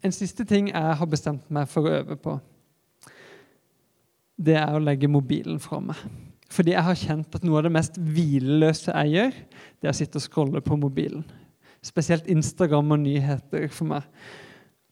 En 0.05 0.15
siste 0.15 0.45
ting 0.47 0.69
jeg 0.71 0.99
har 1.01 1.11
bestemt 1.11 1.49
meg 1.51 1.67
for 1.67 1.89
å 1.89 1.97
øve 1.99 2.17
på, 2.23 2.37
det 4.39 4.57
er 4.61 4.75
å 4.75 4.83
legge 4.83 5.11
mobilen 5.11 5.59
fra 5.63 5.81
meg. 5.83 6.01
Fordi 6.49 6.73
jeg 6.73 6.87
har 6.87 6.97
kjent 6.97 7.35
at 7.37 7.45
noe 7.45 7.61
av 7.61 7.67
det 7.67 7.75
mest 7.75 7.99
hvileløse 8.01 8.95
jeg 8.95 9.15
gjør, 9.17 9.39
det 9.79 9.89
er 9.89 9.93
å 9.93 9.99
sitte 9.99 10.21
og 10.21 10.25
scrolle 10.25 10.63
på 10.65 10.79
mobilen. 10.81 11.27
Spesielt 11.85 12.29
Instagram 12.31 12.95
og 12.97 13.03
nyheter 13.03 13.67
for 13.71 13.91
meg. 13.93 14.07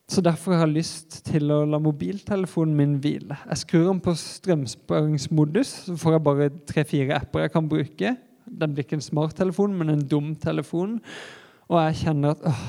Så 0.06 0.22
Derfor 0.22 0.54
har 0.54 0.68
jeg 0.68 0.76
lyst 0.76 1.16
til 1.26 1.50
å 1.50 1.64
la 1.66 1.80
mobiltelefonen 1.82 2.76
min 2.78 2.94
hvile. 3.02 3.38
Jeg 3.48 3.62
skrur 3.64 3.88
den 3.88 4.02
på 4.04 4.14
strømsparingsmodus, 4.20 5.72
så 5.88 5.96
får 5.98 6.14
jeg 6.14 6.24
bare 6.28 6.50
tre-fire 6.68 7.16
apper 7.18 7.46
jeg 7.46 7.54
kan 7.56 7.70
bruke. 7.70 8.12
Den 8.46 8.74
blir 8.74 8.86
ikke 8.86 9.00
en 9.00 9.02
smarttelefon, 9.02 9.74
men 9.74 9.90
en 9.90 10.04
dum 10.06 10.34
telefon. 10.38 11.00
Og 11.66 11.80
jeg 11.80 12.04
kjenner 12.04 12.36
at 12.36 12.46
åh, 12.46 12.62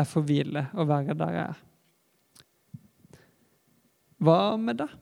jeg 0.00 0.10
får 0.12 0.24
hvile 0.30 0.64
og 0.72 0.88
være 0.88 1.18
der 1.18 1.36
jeg 1.36 1.44
er. 1.50 1.60
Hva 4.24 4.38
med 4.56 4.80
deg? 4.80 4.94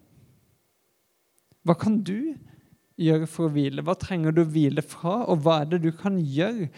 Hva 1.65 1.77
kan 1.81 1.99
du 2.05 2.35
gjøre 3.01 3.29
for 3.31 3.49
å 3.49 3.55
hvile? 3.55 3.83
Hva 3.85 3.97
trenger 3.99 4.35
du 4.35 4.43
å 4.45 4.49
hvile 4.49 4.85
fra, 4.85 5.23
og 5.29 5.45
hva 5.45 5.63
er 5.63 5.73
det 5.73 5.83
du 5.87 5.91
kan 5.97 6.19
gjøre 6.21 6.69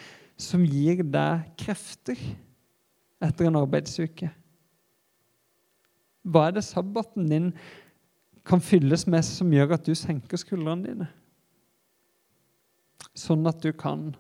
som 0.41 0.65
gir 0.65 1.03
deg 1.03 1.49
krefter 1.59 2.21
etter 3.25 3.49
en 3.49 3.59
arbeidsuke? 3.59 4.31
Hva 6.27 6.49
er 6.49 6.57
det 6.57 6.67
sabbaten 6.67 7.29
din 7.31 7.51
kan 8.47 8.63
fylles 8.63 9.07
med 9.11 9.27
som 9.27 9.51
gjør 9.53 9.75
at 9.77 9.87
du 9.87 9.95
senker 9.99 10.39
skuldrene 10.39 10.87
dine? 10.87 11.09
Sånn 13.17 13.47
at 13.49 13.63
du 13.65 13.73
kan 13.75 14.11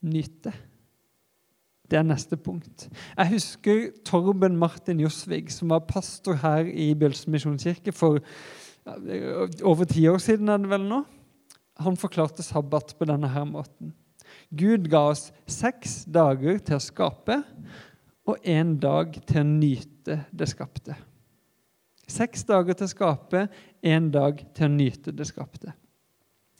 nyte. 0.00 0.52
Det 1.90 1.98
er 1.98 2.06
neste 2.06 2.38
punkt. 2.38 2.86
Jeg 3.18 3.32
husker 3.32 3.80
Torben 4.06 4.56
Martin 4.58 5.02
Josvig, 5.02 5.50
som 5.52 5.72
var 5.74 5.88
pastor 5.90 6.38
her 6.38 6.68
i 6.70 6.92
Bjølsen 6.94 7.34
misjonskirke 7.34 7.92
for 7.92 8.22
over 8.86 9.84
ti 9.88 10.06
år 10.08 10.18
siden. 10.22 10.48
er 10.48 10.58
det 10.58 10.70
vel 10.70 10.86
nå. 10.88 11.02
Han 11.80 11.96
forklarte 11.96 12.44
sabbat 12.44 12.94
på 12.98 13.08
denne 13.08 13.28
her 13.28 13.46
måten. 13.48 13.94
Gud 14.50 14.88
ga 14.90 15.06
oss 15.10 15.30
seks 15.48 16.04
dager 16.10 16.58
til 16.58 16.76
å 16.76 16.82
skape 16.82 17.40
og 18.28 18.44
én 18.46 18.76
dag 18.80 19.14
til 19.26 19.42
å 19.42 19.46
nyte 19.48 20.20
det 20.30 20.48
skapte. 20.50 20.96
Seks 22.10 22.42
dager 22.44 22.74
til 22.74 22.88
å 22.88 22.90
skape, 22.90 23.44
én 23.82 24.10
dag 24.10 24.42
til 24.54 24.66
å 24.66 24.72
nyte 24.74 25.14
det 25.14 25.28
skapte. 25.28 25.72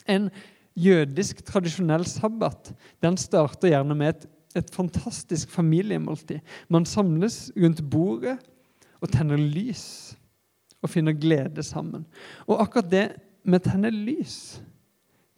En 0.07 0.31
jødisk 0.79 1.43
tradisjonell 1.47 2.07
sabbat 2.07 2.73
den 3.03 3.19
starter 3.19 3.75
gjerne 3.75 3.97
med 3.99 4.15
et 4.15 4.29
et 4.59 4.71
fantastisk 4.75 5.51
familiemåltid. 5.51 6.41
Man 6.69 6.87
samles 6.89 7.51
rundt 7.57 7.83
bordet 7.91 8.39
og 9.01 9.13
tenner 9.13 9.39
lys 9.39 10.17
og 10.81 10.91
finner 10.91 11.17
glede 11.17 11.63
sammen. 11.67 12.07
Og 12.49 12.61
akkurat 12.63 12.91
det 12.91 13.07
med 13.45 13.61
å 13.61 13.71
tenne 13.71 13.93
lys 13.95 14.61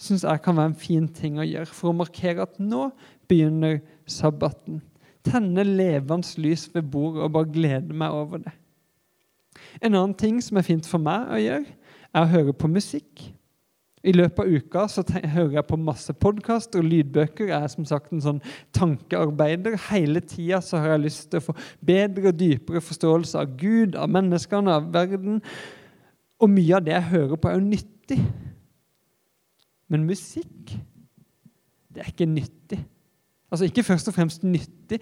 syns 0.03 0.25
jeg 0.27 0.43
kan 0.43 0.57
være 0.59 0.73
en 0.73 0.79
fin 0.79 1.05
ting 1.15 1.39
å 1.39 1.47
gjøre 1.47 1.71
for 1.71 1.93
å 1.93 1.97
markere 1.97 2.43
at 2.43 2.59
nå 2.59 2.89
begynner 3.31 3.79
sabbaten. 4.11 4.81
Tenne 5.23 5.63
levende 5.67 6.43
lys 6.43 6.67
ved 6.75 6.89
bordet 6.91 7.23
og 7.23 7.37
bare 7.37 7.53
glede 7.55 7.95
meg 7.95 8.15
over 8.17 8.43
det. 8.43 8.55
En 9.79 9.95
annen 9.95 10.17
ting 10.19 10.41
som 10.43 10.59
er 10.59 10.67
fint 10.67 10.89
for 10.89 11.03
meg 11.03 11.31
å 11.31 11.39
gjøre, 11.39 11.77
er 12.13 12.25
å 12.25 12.33
høre 12.33 12.55
på 12.57 12.71
musikk. 12.71 13.29
I 14.03 14.13
løpet 14.17 14.41
av 14.43 14.51
uka 14.51 14.85
så 14.91 15.05
hører 15.07 15.53
jeg 15.61 15.67
på 15.69 15.79
masse 15.79 16.15
podkast 16.19 16.75
og 16.79 16.87
lydbøker. 16.89 17.53
Jeg 17.53 17.59
er 17.59 17.71
som 17.71 17.87
sagt 17.87 18.11
en 18.11 18.23
sånn 18.25 18.41
tankearbeider. 18.75 19.77
Hele 19.93 20.23
tida 20.27 20.59
har 20.75 20.97
jeg 20.97 21.05
lyst 21.05 21.29
til 21.31 21.39
å 21.39 21.45
få 21.47 21.55
bedre 21.87 22.33
og 22.33 22.41
dypere 22.41 22.83
forståelse 22.83 23.39
av 23.39 23.55
Gud, 23.61 23.95
av 23.95 24.11
menneskene, 24.11 24.75
av 24.75 24.91
verden. 24.95 25.39
Og 26.43 26.51
mye 26.51 26.81
av 26.81 26.87
det 26.87 26.97
jeg 26.97 27.11
hører 27.13 27.39
på, 27.39 27.51
er 27.53 27.61
jo 27.61 27.69
nyttig. 27.69 28.19
Men 29.93 30.09
musikk, 30.09 30.75
det 31.93 32.03
er 32.03 32.11
ikke 32.11 32.27
nyttig. 32.27 32.81
Altså 33.53 33.69
ikke 33.69 33.87
først 33.87 34.11
og 34.11 34.17
fremst 34.17 34.43
nyttig. 34.43 34.99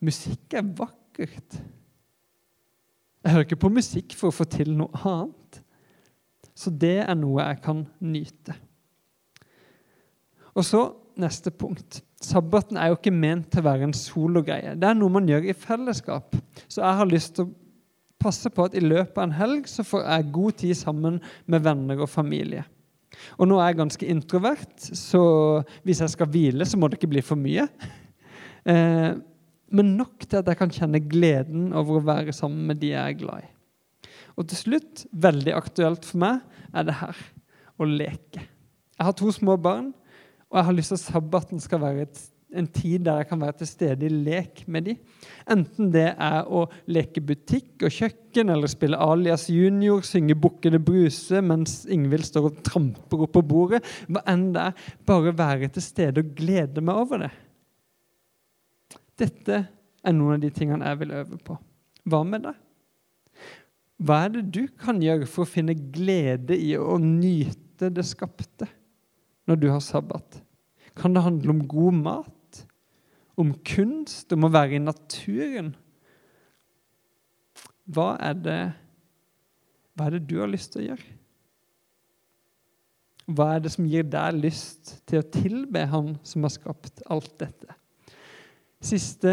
Musikk 0.00 0.56
er 0.56 0.64
vakkert. 0.78 1.60
Jeg 3.20 3.34
hører 3.34 3.44
ikke 3.44 3.60
på 3.60 3.74
musikk 3.74 4.14
for 4.16 4.30
å 4.30 4.36
få 4.38 4.46
til 4.48 4.72
noe 4.78 5.04
annet. 5.04 5.45
Så 6.56 6.72
det 6.72 6.98
er 7.04 7.18
noe 7.18 7.44
jeg 7.44 7.60
kan 7.64 7.84
nyte. 8.00 8.56
Og 10.56 10.64
så 10.64 10.86
neste 11.20 11.52
punkt. 11.52 12.00
Sabbaten 12.22 12.78
er 12.80 12.90
jo 12.90 12.96
ikke 12.96 13.12
ment 13.12 13.50
til 13.52 13.60
å 13.60 13.68
være 13.68 13.88
en 13.88 13.96
sologreie. 13.96 14.74
Det 14.76 14.88
er 14.88 14.96
noe 14.96 15.12
man 15.12 15.28
gjør 15.28 15.50
i 15.50 15.56
fellesskap. 15.56 16.36
Så 16.64 16.80
jeg 16.80 17.00
har 17.00 17.10
lyst 17.10 17.36
til 17.36 17.46
å 17.46 17.54
passe 18.22 18.50
på 18.52 18.64
at 18.66 18.76
i 18.76 18.84
løpet 18.84 19.18
av 19.18 19.26
en 19.26 19.36
helg 19.36 19.68
så 19.70 19.84
får 19.86 20.06
jeg 20.06 20.32
god 20.34 20.58
tid 20.62 20.78
sammen 20.78 21.20
med 21.44 21.64
venner 21.66 22.00
og 22.00 22.10
familie. 22.10 22.64
Og 23.36 23.48
nå 23.48 23.60
er 23.60 23.70
jeg 23.70 23.80
ganske 23.80 24.08
introvert, 24.12 24.74
så 24.80 25.22
hvis 25.86 26.02
jeg 26.02 26.12
skal 26.12 26.28
hvile, 26.32 26.66
så 26.68 26.80
må 26.80 26.88
det 26.88 26.98
ikke 26.98 27.12
bli 27.14 27.24
for 27.24 27.40
mye. 27.40 27.68
Eh, 28.66 29.12
men 29.76 29.92
nok 29.98 30.24
til 30.26 30.40
at 30.40 30.48
jeg 30.50 30.58
kan 30.58 30.72
kjenne 30.72 31.02
gleden 31.06 31.68
over 31.76 32.00
å 32.00 32.06
være 32.06 32.34
sammen 32.36 32.66
med 32.70 32.80
de 32.82 32.92
jeg 32.92 33.02
er 33.02 33.20
glad 33.20 33.44
i. 33.44 33.52
Og 34.36 34.46
til 34.50 34.60
slutt, 34.60 35.06
veldig 35.16 35.54
aktuelt 35.56 36.04
for 36.04 36.20
meg, 36.20 36.40
er 36.76 36.86
det 36.86 36.98
her 37.00 37.20
å 37.80 37.88
leke. 37.88 38.44
Jeg 38.96 39.08
har 39.08 39.16
to 39.16 39.32
små 39.32 39.56
barn, 39.60 39.92
og 40.48 40.58
jeg 40.58 40.68
har 40.68 40.76
lyst 40.76 40.92
til 40.92 40.98
at 41.00 41.04
sabbaten 41.04 41.60
skal 41.60 41.80
være 41.82 42.06
et, 42.06 42.20
en 42.56 42.68
tid 42.70 43.02
der 43.04 43.20
jeg 43.20 43.28
kan 43.28 43.40
være 43.42 43.56
til 43.60 43.68
stede 43.68 44.06
i 44.06 44.10
lek 44.12 44.62
med 44.72 44.86
dem. 44.88 44.98
Enten 45.50 45.88
det 45.92 46.06
er 46.12 46.46
å 46.46 46.66
leke 46.88 47.20
butikk 47.24 47.84
og 47.88 47.92
kjøkken, 47.92 48.52
eller 48.52 48.70
spille 48.70 49.00
alias 49.00 49.48
junior, 49.50 50.04
synge 50.06 50.36
'Bukkene 50.38 50.80
Bruse 50.84 51.42
mens 51.42 51.84
Ingvild 51.90 52.28
står 52.28 52.50
og 52.50 52.60
tramper 52.64 53.24
opp 53.26 53.34
på 53.34 53.44
bordet. 53.44 53.82
Hva 54.08 54.22
enn 54.30 54.52
det 54.54 54.68
er. 54.68 54.84
Bare 55.06 55.36
være 55.36 55.72
til 55.74 55.82
stede 55.82 56.22
og 56.22 56.36
glede 56.38 56.84
meg 56.84 57.02
over 57.02 57.26
det. 57.26 57.32
Dette 59.16 59.64
er 60.04 60.12
noen 60.12 60.36
av 60.36 60.44
de 60.44 60.52
tingene 60.52 60.86
jeg 60.92 61.02
vil 61.02 61.16
øve 61.18 61.40
på. 61.42 61.58
Hva 62.06 62.22
med 62.24 62.46
deg? 62.46 62.65
Hva 63.96 64.26
er 64.26 64.34
det 64.34 64.42
du 64.52 64.66
kan 64.80 65.00
gjøre 65.00 65.28
for 65.28 65.46
å 65.46 65.48
finne 65.48 65.74
glede 65.74 66.56
i 66.56 66.74
å 66.76 66.98
nyte 67.00 67.88
det 67.92 68.04
skapte 68.04 68.68
når 69.48 69.60
du 69.62 69.68
har 69.72 69.82
sabbat? 69.84 70.42
Kan 70.96 71.16
det 71.16 71.24
handle 71.24 71.54
om 71.54 71.64
god 71.68 72.00
mat? 72.02 72.62
Om 73.36 73.54
kunst? 73.64 74.32
Om 74.32 74.48
å 74.48 74.52
være 74.52 74.76
i 74.78 74.84
naturen? 74.84 75.74
Hva 77.86 78.14
er 78.20 78.36
det, 78.40 78.60
hva 79.94 80.08
er 80.08 80.16
det 80.16 80.26
du 80.28 80.40
har 80.42 80.50
lyst 80.50 80.74
til 80.74 80.82
å 80.82 80.88
gjøre? 80.90 81.12
Hva 83.26 83.48
er 83.56 83.64
det 83.64 83.72
som 83.74 83.88
gir 83.90 84.06
deg 84.06 84.38
lyst 84.38 84.92
til 85.10 85.18
å 85.18 85.28
tilbe 85.34 85.80
Han 85.90 86.12
som 86.22 86.46
har 86.46 86.52
skapt 86.54 87.02
alt 87.10 87.32
dette? 87.40 87.74
Siste 88.82 89.32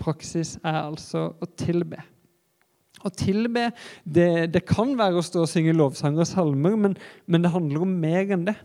praksis 0.00 0.56
er 0.62 0.80
altså 0.86 1.26
å 1.36 1.48
tilbe. 1.58 2.00
Å 3.04 3.12
tilbe 3.12 3.68
det, 4.04 4.28
det, 4.54 4.62
kan 4.68 4.94
være 4.96 5.20
å 5.20 5.24
stå 5.24 5.44
og 5.44 5.50
synge 5.50 5.76
lovsanger 5.76 6.24
og 6.24 6.30
salmer, 6.30 6.78
men, 6.80 6.96
men 7.28 7.44
det 7.44 7.52
handler 7.52 7.84
om 7.84 7.92
mer 8.00 8.32
enn 8.32 8.46
det. 8.48 8.56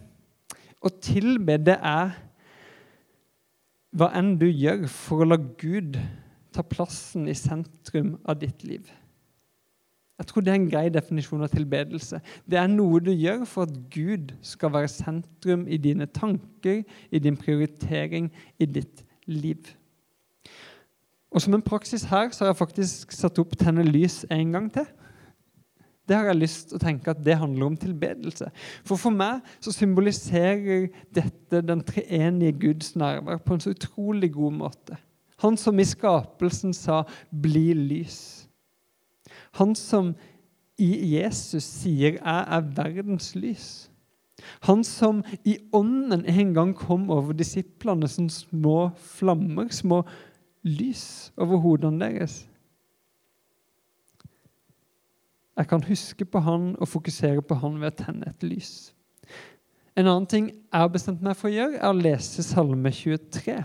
Å 0.79 0.91
tilbe, 1.03 1.57
det 1.59 1.75
er 1.75 2.15
hva 3.99 4.11
enn 4.15 4.37
du 4.39 4.47
gjør 4.47 4.85
for 4.91 5.23
å 5.23 5.27
la 5.31 5.39
Gud 5.59 5.97
ta 6.55 6.63
plassen 6.65 7.27
i 7.29 7.35
sentrum 7.37 8.15
av 8.23 8.39
ditt 8.41 8.63
liv. 8.63 8.87
Jeg 10.19 10.27
tror 10.27 10.43
det 10.43 10.51
er 10.51 10.57
en 10.59 10.69
grei 10.71 10.87
definisjon 10.91 11.43
av 11.45 11.51
tilbedelse. 11.53 12.19
Det 12.43 12.57
er 12.59 12.67
noe 12.67 12.99
du 12.99 13.11
gjør 13.13 13.45
for 13.47 13.69
at 13.69 13.75
Gud 13.93 14.33
skal 14.43 14.73
være 14.73 14.91
sentrum 14.91 15.63
i 15.71 15.79
dine 15.79 16.09
tanker, 16.11 16.81
i 16.83 17.21
din 17.23 17.37
prioritering, 17.39 18.27
i 18.59 18.67
ditt 18.67 19.05
liv. 19.31 19.71
Og 21.31 21.41
som 21.41 21.53
en 21.53 21.61
praksis 21.61 22.07
her 22.09 22.31
så 22.33 22.43
har 22.43 22.53
jeg 22.53 22.61
faktisk 22.63 23.11
satt 23.11 23.39
opp 23.39 23.55
'tenne 23.57 23.83
lys' 23.85 24.25
en 24.31 24.51
gang 24.51 24.71
til. 24.73 24.85
Det 26.09 26.17
har 26.17 26.25
jeg 26.25 26.39
lyst 26.41 26.69
til 26.69 26.79
å 26.79 26.81
tenke 26.81 27.11
at 27.11 27.21
det 27.25 27.37
handler 27.37 27.65
om 27.65 27.77
tilbedelse. 27.77 28.49
For 28.83 28.97
for 28.97 29.13
meg 29.13 29.41
så 29.61 29.71
symboliserer 29.71 30.87
dette 31.13 31.61
den 31.61 31.83
treenige 31.85 32.55
Guds 32.59 32.95
nærvær 32.95 33.37
på 33.37 33.53
en 33.53 33.59
så 33.59 33.69
utrolig 33.69 34.31
god 34.33 34.51
måte. 34.51 34.97
Han 35.37 35.57
som 35.57 35.79
i 35.79 35.85
skapelsen 35.85 36.73
sa 36.73 37.03
'bli 37.29 37.73
lys'. 37.73 38.47
Han 39.51 39.75
som 39.75 40.15
i 40.79 41.19
Jesus 41.19 41.63
sier 41.63 42.11
'jeg 42.11 42.45
er 42.47 42.61
verdens 42.61 43.35
lys'. 43.35 43.89
Han 44.61 44.83
som 44.83 45.23
i 45.45 45.57
ånden 45.73 46.25
en 46.25 46.53
gang 46.53 46.75
kom 46.75 47.09
over 47.09 47.33
disiplene 47.33 48.07
som 48.07 48.29
små 48.29 48.91
flammer, 48.97 49.67
små 49.69 50.03
lys 50.65 51.31
over 51.37 51.61
hodene 51.63 51.99
deres. 52.03 52.43
Jeg 55.59 55.67
kan 55.67 55.83
huske 55.83 56.25
på 56.25 56.39
han 56.39 56.71
og 56.79 56.87
fokusere 56.87 57.43
på 57.43 57.57
han 57.59 57.81
ved 57.81 57.91
å 57.91 58.03
tenne 58.03 58.29
et 58.31 58.45
lys. 58.47 58.93
En 59.99 60.07
annen 60.07 60.29
ting 60.31 60.47
jeg 60.53 60.79
har 60.79 60.91
bestemt 60.93 61.23
meg 61.25 61.35
for 61.35 61.49
å 61.49 61.55
gjøre, 61.57 61.81
er 61.81 61.91
å 61.91 61.97
lese 61.97 62.45
Salme 62.45 62.91
23 62.95 63.57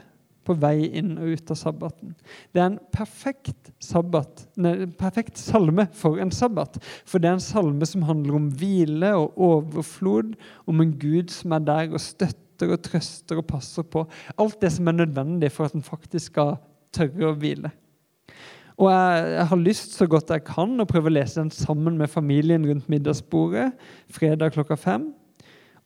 på 0.44 0.56
vei 0.60 0.88
inn 0.98 1.14
og 1.16 1.36
ut 1.36 1.52
av 1.54 1.58
sabbaten. 1.58 2.14
Det 2.52 2.60
er 2.60 2.66
en 2.66 2.80
perfekt, 2.92 3.70
sabbat, 3.82 4.44
nei, 4.60 4.74
perfekt 4.98 5.40
salme 5.40 5.86
for 5.96 6.20
en 6.20 6.32
sabbat. 6.34 6.76
For 7.08 7.22
det 7.22 7.30
er 7.30 7.38
en 7.38 7.44
salme 7.44 7.88
som 7.88 8.04
handler 8.08 8.36
om 8.38 8.50
hvile 8.60 9.14
og 9.16 9.38
overflod, 9.46 10.34
om 10.68 10.82
en 10.84 10.92
Gud 11.00 11.32
som 11.32 11.56
er 11.56 11.64
der 11.64 11.94
og 11.94 12.02
støtter 12.02 12.74
og 12.74 12.82
trøster 12.84 13.40
og 13.40 13.48
passer 13.48 13.86
på. 13.88 14.04
Alt 14.36 14.60
det 14.62 14.74
som 14.74 14.90
er 14.90 15.00
nødvendig 15.00 15.52
for 15.54 15.68
at 15.68 15.78
en 15.78 15.86
faktisk 15.86 16.34
skal 16.34 16.56
tørre 16.94 17.30
å 17.30 17.34
hvile. 17.38 17.72
Og 18.74 18.88
jeg, 18.90 19.26
jeg, 19.36 19.46
har 19.50 19.60
lyst 19.62 19.94
så 19.94 20.06
godt 20.10 20.32
jeg 20.34 20.46
kan 20.48 20.72
å 20.82 20.88
prøve 20.88 21.10
å 21.10 21.14
lese 21.14 21.38
den 21.38 21.52
sammen 21.54 21.98
med 22.00 22.10
familien 22.10 22.64
rundt 22.66 22.88
middagsbordet 22.90 23.68
fredag 24.12 24.56
klokka 24.56 24.78
fem. 24.78 25.12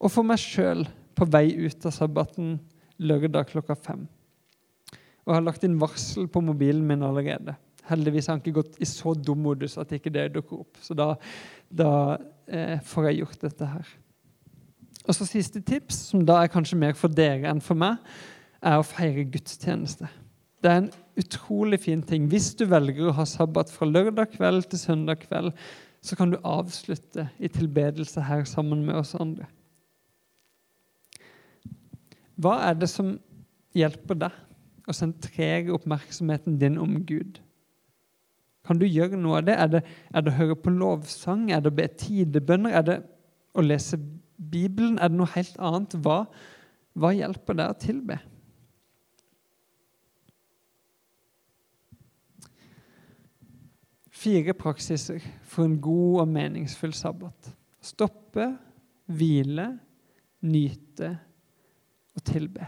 Og 0.01 0.13
for 0.13 0.25
meg 0.25 0.41
sjøl 0.41 0.87
på 1.19 1.27
vei 1.29 1.51
ut 1.59 1.89
av 1.89 1.93
sabbaten 1.93 2.57
lørdag 3.03 3.51
klokka 3.53 3.77
fem. 3.77 4.07
Og 5.27 5.35
jeg 5.35 5.37
har 5.37 5.45
lagt 5.45 5.65
inn 5.67 5.81
varsel 5.81 6.29
på 6.33 6.41
mobilen 6.41 6.87
min 6.89 7.05
allerede. 7.05 7.59
Heldigvis 7.89 8.29
har 8.29 8.37
han 8.37 8.43
ikke 8.43 8.61
gått 8.63 8.79
i 8.81 8.89
så 8.89 9.13
dum 9.17 9.43
modus 9.45 9.77
at 9.81 9.93
ikke 9.93 10.13
det 10.13 10.31
dukker 10.35 10.63
opp. 10.63 10.81
Så 10.81 10.97
da, 10.97 11.13
da 11.69 11.91
eh, 12.49 12.79
får 12.85 13.11
jeg 13.11 13.21
gjort 13.21 13.45
dette 13.45 13.69
her. 13.69 13.91
Og 15.09 15.17
så 15.17 15.29
Siste 15.29 15.61
tips, 15.65 16.03
som 16.11 16.25
da 16.29 16.43
er 16.43 16.53
kanskje 16.53 16.81
mer 16.81 16.97
for 16.97 17.13
dere 17.13 17.49
enn 17.49 17.63
for 17.65 17.77
meg, 17.81 18.01
er 18.61 18.81
å 18.81 18.87
feire 18.87 19.25
gudstjeneste. 19.29 20.09
Det 20.63 20.71
er 20.71 20.81
en 20.83 20.91
utrolig 21.19 21.81
fin 21.81 22.03
ting. 22.03 22.27
Hvis 22.31 22.51
du 22.59 22.65
velger 22.71 23.11
å 23.11 23.17
ha 23.19 23.27
sabbat 23.29 23.71
fra 23.71 23.87
lørdag 23.87 24.33
kveld 24.35 24.67
til 24.71 24.81
søndag 24.81 25.23
kveld, 25.27 25.53
så 26.03 26.17
kan 26.19 26.33
du 26.33 26.39
avslutte 26.47 27.29
i 27.39 27.51
tilbedelse 27.51 28.23
her 28.27 28.45
sammen 28.47 28.85
med 28.87 28.99
oss 29.01 29.15
andre. 29.19 29.47
Hva 32.39 32.59
er 32.69 32.79
det 32.79 32.91
som 32.91 33.17
hjelper 33.75 34.19
deg 34.27 34.89
å 34.89 34.95
sentrere 34.95 35.75
oppmerksomheten 35.75 36.59
din 36.61 36.79
om 36.79 37.01
Gud? 37.07 37.41
Kan 38.67 38.79
du 38.79 38.87
gjøre 38.87 39.19
noe 39.19 39.41
av 39.41 39.47
det? 39.49 39.57
Er 39.59 39.71
det, 39.73 39.83
er 40.15 40.25
det 40.25 40.33
å 40.33 40.39
høre 40.39 40.59
på 40.61 40.73
lovsang? 40.75 41.49
Er 41.51 41.63
det 41.65 41.73
å 41.73 41.79
be 41.79 41.87
tidebønner? 41.89 42.75
Er 42.79 42.87
det 42.87 42.99
å 43.59 43.65
lese 43.65 43.99
Bibelen? 44.39 44.99
Er 44.99 45.11
det 45.11 45.19
noe 45.19 45.35
helt 45.35 45.57
annet? 45.59 45.97
Hva, 46.05 46.25
hva 46.99 47.15
hjelper 47.17 47.59
deg 47.59 47.73
å 47.73 47.79
tilbe? 47.83 48.19
Fire 54.19 54.55
praksiser 54.59 55.23
for 55.47 55.69
en 55.69 55.77
god 55.83 56.23
og 56.25 56.31
meningsfull 56.33 56.95
sabbat. 56.97 57.53
Stoppe, 57.85 58.49
hvile, 59.07 59.69
nyte 60.43 61.13
og 62.19 62.25
tilbe. 62.27 62.67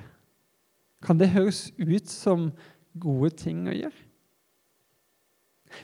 Kan 1.02 1.18
det 1.18 1.32
høres 1.34 1.70
ut 1.80 2.10
som 2.10 2.50
gode 3.00 3.32
ting 3.40 3.64
å 3.66 3.74
gjøre? 3.74 4.06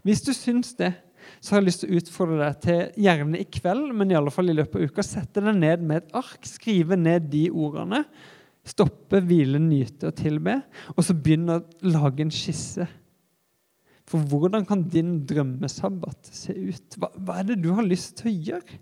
Hvis 0.06 0.22
du 0.26 0.32
syns 0.34 0.74
det, 0.78 0.92
så 1.40 1.54
har 1.54 1.62
jeg 1.62 1.66
lyst 1.66 1.82
til 1.82 1.90
å 1.90 1.98
utfordre 2.00 2.38
deg 2.42 2.60
til 2.62 3.02
gjerne 3.06 3.40
i 3.40 3.46
kveld, 3.58 3.90
men 3.96 4.12
i 4.12 4.18
alle 4.18 4.32
fall 4.34 4.50
i 4.50 4.54
løpet 4.54 4.78
av 4.78 4.90
uka, 4.90 5.04
sette 5.06 5.42
deg 5.42 5.58
ned 5.58 5.82
med 5.82 6.02
et 6.02 6.14
ark, 6.18 6.46
skrive 6.46 6.98
ned 6.98 7.26
de 7.32 7.46
ordene. 7.50 8.04
Stoppe, 8.66 9.18
hvile, 9.22 9.58
nyte 9.62 10.10
og 10.10 10.16
tilbe. 10.18 10.60
Og 10.94 11.02
så 11.06 11.14
begynne 11.14 11.58
å 11.58 11.90
lage 11.90 12.22
en 12.22 12.34
skisse 12.34 12.86
for 14.06 14.22
hvordan 14.30 14.66
kan 14.66 14.84
din 14.90 15.18
drømmesabbat 15.26 16.28
se 16.30 16.54
ut? 16.54 16.98
Hva, 16.98 17.10
hva, 17.16 17.40
er 17.40 17.48
det 17.48 17.60
du 17.64 17.72
har 17.74 17.86
lyst 17.86 18.20
til 18.20 18.30
å 18.30 18.36
gjøre? 18.50 18.78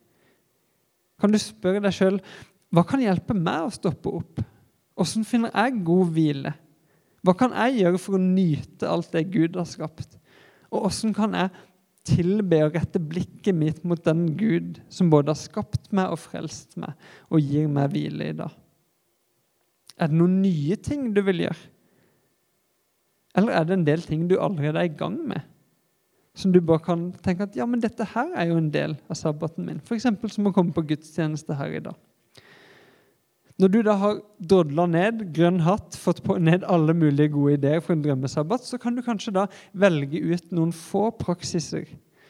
Kan 1.20 1.32
du 1.32 1.40
spørre 1.40 1.80
deg 1.84 1.94
sjøl 1.96 2.18
hva 2.74 2.82
kan 2.88 3.02
hjelpe 3.02 3.36
meg 3.38 3.68
å 3.68 3.72
stoppe 3.72 4.10
opp? 4.10 4.42
Hvordan 4.98 5.26
finner 5.26 5.52
jeg 5.54 5.84
god 5.86 6.10
hvile? 6.14 6.52
Hva 7.24 7.34
kan 7.38 7.54
jeg 7.56 7.84
gjøre 7.84 8.00
for 8.02 8.18
å 8.18 8.24
nyte 8.24 8.90
alt 8.90 9.14
det 9.14 9.28
Gud 9.32 9.56
har 9.56 9.68
skapt? 9.68 10.18
Og 10.74 10.84
hvordan 10.84 11.14
kan 11.16 11.36
jeg 11.38 11.52
tilbe 12.04 12.58
og 12.66 12.74
rette 12.76 13.00
blikket 13.00 13.56
mitt 13.56 13.84
mot 13.86 14.02
den 14.04 14.26
Gud 14.36 14.82
som 14.92 15.08
både 15.12 15.32
har 15.32 15.40
skapt 15.40 15.88
meg 15.96 16.12
og 16.12 16.20
frelst 16.20 16.76
meg, 16.80 16.92
og 17.32 17.40
gir 17.40 17.70
meg 17.72 17.94
hvile 17.94 18.28
i 18.28 18.36
dag? 18.42 18.52
Er 19.94 20.10
det 20.10 20.18
noen 20.18 20.40
nye 20.42 20.76
ting 20.82 21.12
du 21.14 21.22
vil 21.24 21.46
gjøre? 21.46 21.70
Eller 23.34 23.58
er 23.58 23.66
det 23.66 23.76
en 23.78 23.86
del 23.86 24.02
ting 24.06 24.28
du 24.30 24.38
allerede 24.38 24.80
er 24.80 24.88
i 24.88 24.96
gang 24.96 25.18
med? 25.28 25.42
Som 26.34 26.52
du 26.52 26.60
bare 26.60 26.82
kan 26.82 27.12
tenke 27.22 27.46
at 27.46 27.56
ja, 27.56 27.66
men 27.66 27.82
dette 27.82 28.06
her 28.14 28.32
er 28.34 28.50
jo 28.50 28.58
en 28.58 28.72
del 28.74 28.96
av 29.10 29.18
sabbaten 29.18 29.66
min. 29.66 29.80
F.eks. 29.82 30.06
som 30.34 30.50
å 30.50 30.54
komme 30.54 30.74
på 30.74 30.86
gudstjeneste 30.86 31.54
her 31.58 31.78
i 31.78 31.82
dag. 31.84 31.98
Når 33.62 33.70
du 33.70 33.76
da 33.86 33.94
har 34.00 34.16
drodla 34.42 34.86
ned, 34.90 35.20
grønn 35.34 35.60
hatt, 35.62 35.94
fått 35.94 36.24
ned 36.42 36.64
alle 36.66 36.94
mulige 36.96 37.30
gode 37.36 37.54
ideer 37.54 37.82
for 37.82 37.94
en 37.94 38.02
drømmesabbat, 38.02 38.66
så 38.66 38.80
kan 38.82 38.96
du 38.96 39.02
kanskje 39.06 39.34
da 39.36 39.44
velge 39.78 40.18
ut 40.18 40.50
noen 40.50 40.72
få 40.74 41.12
praksiser 41.14 41.86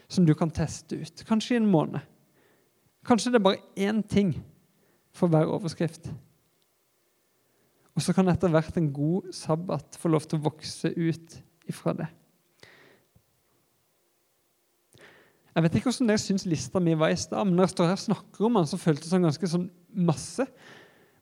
som 0.09 0.27
du 0.29 0.35
kan 0.37 0.53
teste 0.53 1.01
ut. 1.01 1.25
Kanskje 1.25 1.57
i 1.57 1.63
en 1.63 1.71
måned. 1.71 2.05
Kanskje 3.09 3.33
det 3.33 3.41
er 3.41 3.47
bare 3.47 3.65
én 3.77 4.03
ting 4.05 4.35
for 5.17 5.33
hver 5.33 5.49
overskrift. 5.49 6.11
Og 7.95 8.03
så 8.03 8.15
kan 8.15 8.29
etter 8.31 8.51
hvert 8.51 8.77
en 8.79 8.91
god 8.95 9.31
sabbat 9.35 9.99
få 10.01 10.11
lov 10.11 10.27
til 10.27 10.41
å 10.41 10.47
vokse 10.49 10.91
ut 10.91 11.37
ifra 11.71 11.95
det. 11.97 12.09
Jeg 15.55 15.63
vet 15.63 15.77
ikke 15.79 15.93
hvordan 15.93 16.11
dere 16.11 16.19
syns 16.19 16.49
lista 16.51 16.81
mi 16.83 16.97
var 16.99 17.13
i 17.15 17.19
stad, 17.19 17.47
men 17.47 17.55
når 17.55 17.69
jeg 17.69 17.75
står 17.77 17.93
her 17.93 18.01
og 18.01 18.07
snakker 18.09 18.49
om 18.49 18.57
den, 18.59 18.67
så 18.67 18.81
føltes 18.81 19.13
den 19.15 19.29
ganske 19.29 19.51
sånn 19.53 19.69
masse. 19.95 20.49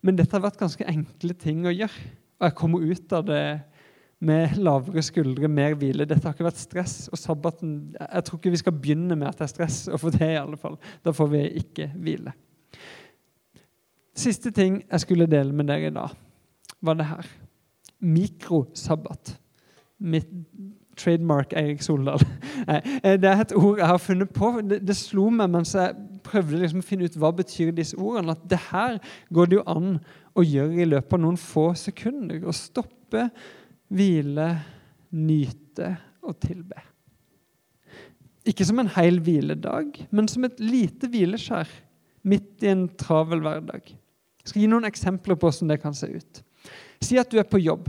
Men 0.01 0.17
dette 0.17 0.33
har 0.33 0.47
vært 0.47 0.63
ganske 0.63 0.87
enkle 0.89 1.37
ting 1.37 1.67
å 1.69 1.75
gjøre. 1.75 2.09
Og 2.41 2.49
jeg 2.49 2.57
kommer 2.59 2.87
ut 2.89 3.13
av 3.19 3.27
det 3.29 3.43
med 4.25 4.57
lavere 4.57 5.05
skuldre, 5.05 5.51
mer 5.53 5.77
hvile. 5.77 6.07
Dette 6.09 6.25
har 6.25 6.33
ikke 6.33 6.49
vært 6.49 6.63
stress. 6.63 6.97
Og 7.13 7.21
sabbaten 7.21 7.93
Jeg 7.99 8.25
tror 8.25 8.41
ikke 8.41 8.55
vi 8.55 8.63
skal 8.63 8.79
begynne 8.79 9.19
med 9.19 9.29
at 9.29 9.43
det 9.43 9.51
er 9.51 9.53
stress, 9.53 9.79
og 9.93 10.01
for 10.01 10.17
det 10.17 10.33
i 10.33 10.41
alle 10.41 10.57
fall. 10.57 10.81
Da 11.05 11.13
får 11.13 11.33
vi 11.35 11.45
ikke 11.61 11.93
hvile. 11.93 12.33
Siste 14.17 14.53
ting 14.55 14.81
jeg 14.81 15.05
skulle 15.05 15.29
dele 15.29 15.53
med 15.53 15.69
dere 15.69 15.93
i 15.93 15.95
dag 15.95 16.17
var 16.83 16.99
det 16.99 17.09
her. 17.09 17.29
Mikrosabbat. 18.03 19.37
Mitt 20.03 20.31
trademark 20.99 21.53
Eirik 21.57 21.83
Soldal. 21.83 22.23
Eh, 22.63 23.17
det 23.19 23.27
er 23.27 23.41
et 23.43 23.53
ord 23.59 23.81
jeg 23.81 23.89
har 23.91 23.99
funnet 23.99 24.31
på. 24.31 24.53
Det, 24.63 24.77
det 24.87 24.95
slo 24.95 25.25
meg 25.35 25.49
mens 25.51 25.73
jeg 25.75 25.97
prøvde 26.23 26.61
liksom 26.61 26.79
å 26.79 26.87
finne 26.87 27.09
ut 27.11 27.17
hva 27.19 27.33
betyr 27.35 27.73
disse 27.75 27.99
ordene. 27.99 28.37
At 28.37 28.45
det 28.47 28.61
her 28.69 29.01
går 29.35 29.51
det 29.51 29.57
jo 29.59 29.65
an 29.67 29.97
å 30.39 30.45
gjøre 30.47 30.85
i 30.85 30.87
løpet 30.87 31.17
av 31.17 31.23
noen 31.25 31.41
få 31.41 31.65
sekunder. 31.79 32.39
Å 32.47 32.55
stoppe, 32.55 33.25
hvile, 33.91 34.47
nyte 35.19 35.91
og 36.23 36.39
tilbe. 36.45 36.85
Ikke 38.47 38.67
som 38.67 38.79
en 38.79 38.93
hel 38.95 39.19
hviledag, 39.27 39.99
men 40.15 40.31
som 40.31 40.47
et 40.47 40.63
lite 40.63 41.11
hvileskjær 41.11 41.71
midt 42.31 42.63
i 42.63 42.71
en 42.71 42.87
travel 42.99 43.43
hverdag. 43.43 43.91
Jeg 43.91 44.51
skal 44.51 44.63
gi 44.63 44.71
noen 44.71 44.87
eksempler 44.87 45.39
på 45.39 45.51
hvordan 45.51 45.75
det 45.75 45.83
kan 45.83 45.99
se 45.99 46.09
ut. 46.15 46.43
Si 47.03 47.19
at 47.19 47.31
du 47.33 47.41
er 47.41 47.49
på 47.49 47.61
jobb, 47.63 47.89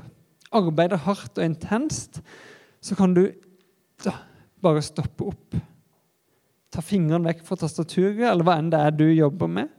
arbeider 0.53 1.01
hardt 1.05 1.37
og 1.37 1.45
intenst. 1.45 2.19
Så 2.83 2.97
kan 2.97 3.13
du 3.15 3.27
bare 4.63 4.83
stoppe 4.83 5.29
opp. 5.29 5.57
Ta 6.73 6.81
fingeren 6.81 7.25
vekk 7.27 7.43
fra 7.45 7.57
tastaturet, 7.61 8.25
eller 8.31 8.45
hva 8.45 8.57
enn 8.59 8.71
det 8.73 8.81
er 8.81 8.95
du 8.97 9.05
jobber 9.11 9.51
med. 9.59 9.71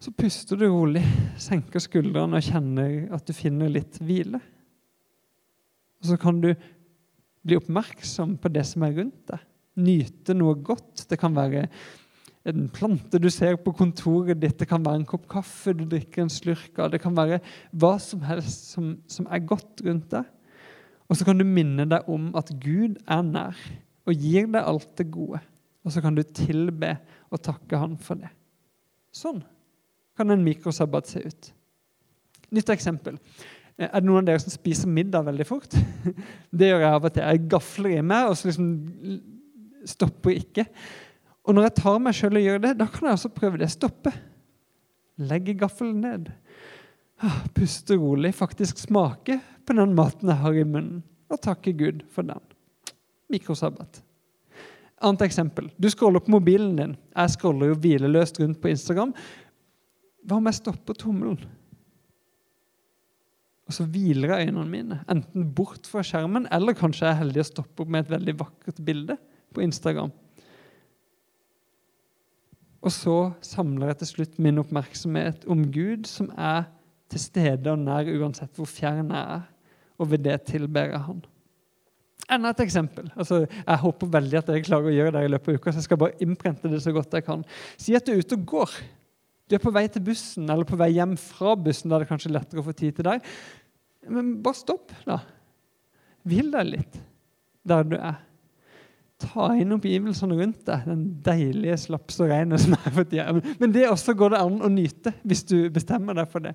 Så 0.00 0.12
puster 0.16 0.56
du 0.56 0.66
rolig, 0.68 1.02
senker 1.40 1.82
skuldrene 1.82 2.38
og 2.38 2.44
kjenner 2.44 3.10
at 3.12 3.26
du 3.28 3.34
finner 3.36 3.72
litt 3.72 3.98
hvile. 4.00 4.40
Og 6.00 6.08
så 6.08 6.16
kan 6.20 6.40
du 6.40 6.54
bli 7.44 7.56
oppmerksom 7.56 8.38
på 8.40 8.52
det 8.52 8.64
som 8.68 8.84
er 8.86 8.96
rundt 8.96 9.20
deg. 9.28 9.42
Nyte 9.80 10.36
noe 10.36 10.56
godt. 10.64 11.04
Det 11.08 11.18
kan 11.20 11.36
være 11.36 11.66
en 12.48 12.68
plante 12.72 13.20
du 13.20 13.28
ser 13.32 13.58
på 13.60 13.74
kontoret 13.76 14.38
ditt, 14.40 14.56
det 14.60 14.68
kan 14.70 14.84
være 14.84 15.02
en 15.02 15.08
kopp 15.08 15.26
kaffe 15.30 15.74
du 15.76 15.84
drikker 15.88 16.24
en 16.24 16.32
slurk 16.32 16.78
av, 16.80 16.88
det 16.92 17.02
kan 17.02 17.16
være 17.16 17.40
hva 17.76 17.96
som 18.00 18.22
helst 18.24 18.72
som, 18.72 18.94
som 19.10 19.28
er 19.28 19.44
godt 19.44 19.84
rundt 19.84 20.08
deg. 20.14 20.24
Og 21.10 21.18
så 21.18 21.26
kan 21.26 21.40
du 21.40 21.44
minne 21.44 21.84
deg 21.90 22.08
om 22.08 22.30
at 22.38 22.52
Gud 22.62 23.00
er 23.10 23.22
nær 23.26 23.58
og 24.08 24.14
gir 24.14 24.48
deg 24.48 24.62
alt 24.62 24.92
det 24.98 25.10
gode. 25.12 25.40
Og 25.84 25.92
så 25.92 26.02
kan 26.04 26.16
du 26.16 26.22
tilbe 26.22 26.94
og 27.30 27.42
takke 27.44 27.80
han 27.80 27.96
for 28.00 28.20
det. 28.20 28.30
Sånn 29.12 29.42
kan 30.16 30.30
en 30.32 30.44
mikrosabbat 30.44 31.08
se 31.08 31.22
ut. 31.24 31.50
Nytt 32.54 32.72
eksempel. 32.74 33.16
Eh, 33.76 33.88
er 33.88 34.00
det 34.00 34.06
noen 34.06 34.22
av 34.22 34.28
dere 34.28 34.42
som 34.42 34.52
spiser 34.52 34.90
middag 34.90 35.24
veldig 35.28 35.46
fort? 35.48 35.76
Det 36.58 36.68
gjør 36.68 36.84
jeg 36.84 36.96
av 36.96 37.06
og 37.06 37.14
til. 37.14 37.24
Jeg 37.24 37.46
gafler 37.54 37.96
i 37.96 38.02
meg 38.04 38.30
og 38.30 38.36
så 38.38 38.50
liksom 38.50 38.70
stopper 39.88 40.36
ikke. 40.36 40.66
Og 41.50 41.56
når 41.56 41.66
jeg 41.66 41.78
tar 41.80 41.96
meg 41.98 42.14
sjøl 42.14 42.38
og 42.38 42.44
gjør 42.44 42.60
det, 42.62 42.76
da 42.78 42.86
kan 42.86 43.08
jeg 43.08 43.16
også 43.18 43.32
prøve 43.34 43.58
det. 43.58 43.66
Stoppe. 43.72 44.12
Legge 45.18 45.56
gaffelen 45.58 46.04
ned. 46.04 46.28
Ah, 47.26 47.40
puste 47.56 47.96
rolig. 47.98 48.30
Faktisk 48.38 48.78
smake 48.78 49.40
på 49.66 49.74
den 49.74 49.96
maten 49.98 50.30
jeg 50.30 50.38
har 50.44 50.60
i 50.60 50.62
munnen. 50.62 51.00
Og 51.26 51.42
takke 51.42 51.74
Gud 51.74 52.04
for 52.14 52.28
den. 52.28 52.38
Mikrosabbat. 53.34 53.98
Annet 55.02 55.26
eksempel. 55.26 55.72
Du 55.74 55.90
scroller 55.90 56.22
på 56.22 56.36
mobilen 56.36 56.76
din. 56.78 56.94
Jeg 57.16 57.34
scroller 57.34 57.72
jo 57.72 57.80
hvileløst 57.82 58.38
rundt 58.38 58.62
på 58.62 58.70
Instagram. 58.70 59.10
Hva 60.22 60.38
om 60.38 60.46
jeg 60.46 60.60
stopper 60.60 61.02
tommelen? 61.02 61.42
Og 63.66 63.74
så 63.74 63.90
hviler 63.90 64.36
jeg 64.36 64.50
øynene 64.50 64.70
mine, 64.70 64.96
enten 65.10 65.50
bort 65.54 65.86
fra 65.86 66.02
skjermen, 66.02 66.48
eller 66.50 66.74
kanskje 66.74 67.06
jeg 67.06 67.14
er 67.14 67.20
heldig 67.20 67.42
å 67.42 67.50
stoppe 67.52 67.84
opp 67.84 67.92
med 67.94 68.02
et 68.02 68.16
veldig 68.16 68.34
vakkert 68.40 68.80
bilde 68.86 69.14
på 69.54 69.62
Instagram. 69.62 70.10
Og 72.80 72.92
så 72.94 73.16
samler 73.44 73.90
jeg 73.90 74.00
til 74.00 74.10
slutt 74.14 74.38
min 74.40 74.60
oppmerksomhet 74.62 75.44
om 75.50 75.66
Gud, 75.72 76.06
som 76.08 76.30
er 76.36 76.68
til 77.10 77.20
stede 77.20 77.72
og 77.72 77.82
nær 77.82 78.08
uansett 78.08 78.56
hvor 78.56 78.68
fjern 78.70 79.10
jeg 79.12 79.36
er, 79.36 79.44
og 80.00 80.08
ved 80.12 80.24
det 80.24 80.38
tilber 80.48 80.94
jeg 80.94 81.02
Han. 81.08 81.20
Enda 82.30 82.52
et 82.54 82.62
eksempel. 82.62 83.08
Altså, 83.18 83.42
jeg 83.42 83.82
håper 83.82 84.12
veldig 84.14 84.38
at 84.38 84.50
jeg 84.54 84.64
klarer 84.68 84.86
å 84.86 84.94
gjøre 84.94 85.12
det 85.16 85.24
i 85.26 85.30
løpet 85.32 85.50
av 85.50 85.58
uka. 85.58 85.72
så 85.72 85.80
jeg 85.80 85.88
skal 85.88 85.98
bare 85.98 86.22
innprente 86.22 86.70
det 86.70 86.78
så 86.84 86.92
godt 86.94 87.16
jeg 87.16 87.26
kan. 87.26 87.42
Si 87.74 87.96
at 87.98 88.06
du 88.06 88.12
er 88.12 88.22
ute 88.22 88.38
og 88.38 88.44
går. 88.52 88.76
Du 89.50 89.56
er 89.56 89.62
på 89.64 89.72
vei 89.74 89.82
til 89.90 90.04
bussen 90.06 90.46
eller 90.46 90.68
på 90.68 90.78
vei 90.78 90.92
hjem 90.94 91.16
fra 91.18 91.56
bussen. 91.58 91.90
Da 91.90 91.98
er 91.98 92.04
det 92.04 92.10
kanskje 92.12 92.30
lettere 92.30 92.62
å 92.62 92.66
få 92.68 92.74
tid 92.76 92.94
til 92.96 93.08
deg. 93.08 93.26
Men 94.14 94.36
bare 94.44 94.60
stopp, 94.60 94.94
da. 95.08 95.18
Hvil 96.28 96.52
deg 96.54 96.70
litt 96.70 97.00
der 97.66 97.88
du 97.88 97.96
er. 97.98 98.20
Ta 99.20 99.50
inn 99.58 99.74
oppgivelsene 99.76 100.36
rundt 100.38 100.62
deg, 100.68 100.86
den 100.88 101.02
deilige 101.24 101.76
slaps 101.82 102.20
og 102.22 102.30
regnet 102.32 102.62
som 102.62 102.76
er 102.78 102.94
for 102.94 103.08
tida. 103.08 103.34
Men 103.60 103.74
det 103.74 103.88
også 103.90 104.14
går 104.16 104.34
det 104.34 104.40
an 104.46 104.62
å 104.64 104.70
nyte, 104.72 105.12
hvis 105.28 105.44
du 105.50 105.56
bestemmer 105.72 106.16
deg 106.16 106.30
for 106.32 106.44
det. 106.44 106.54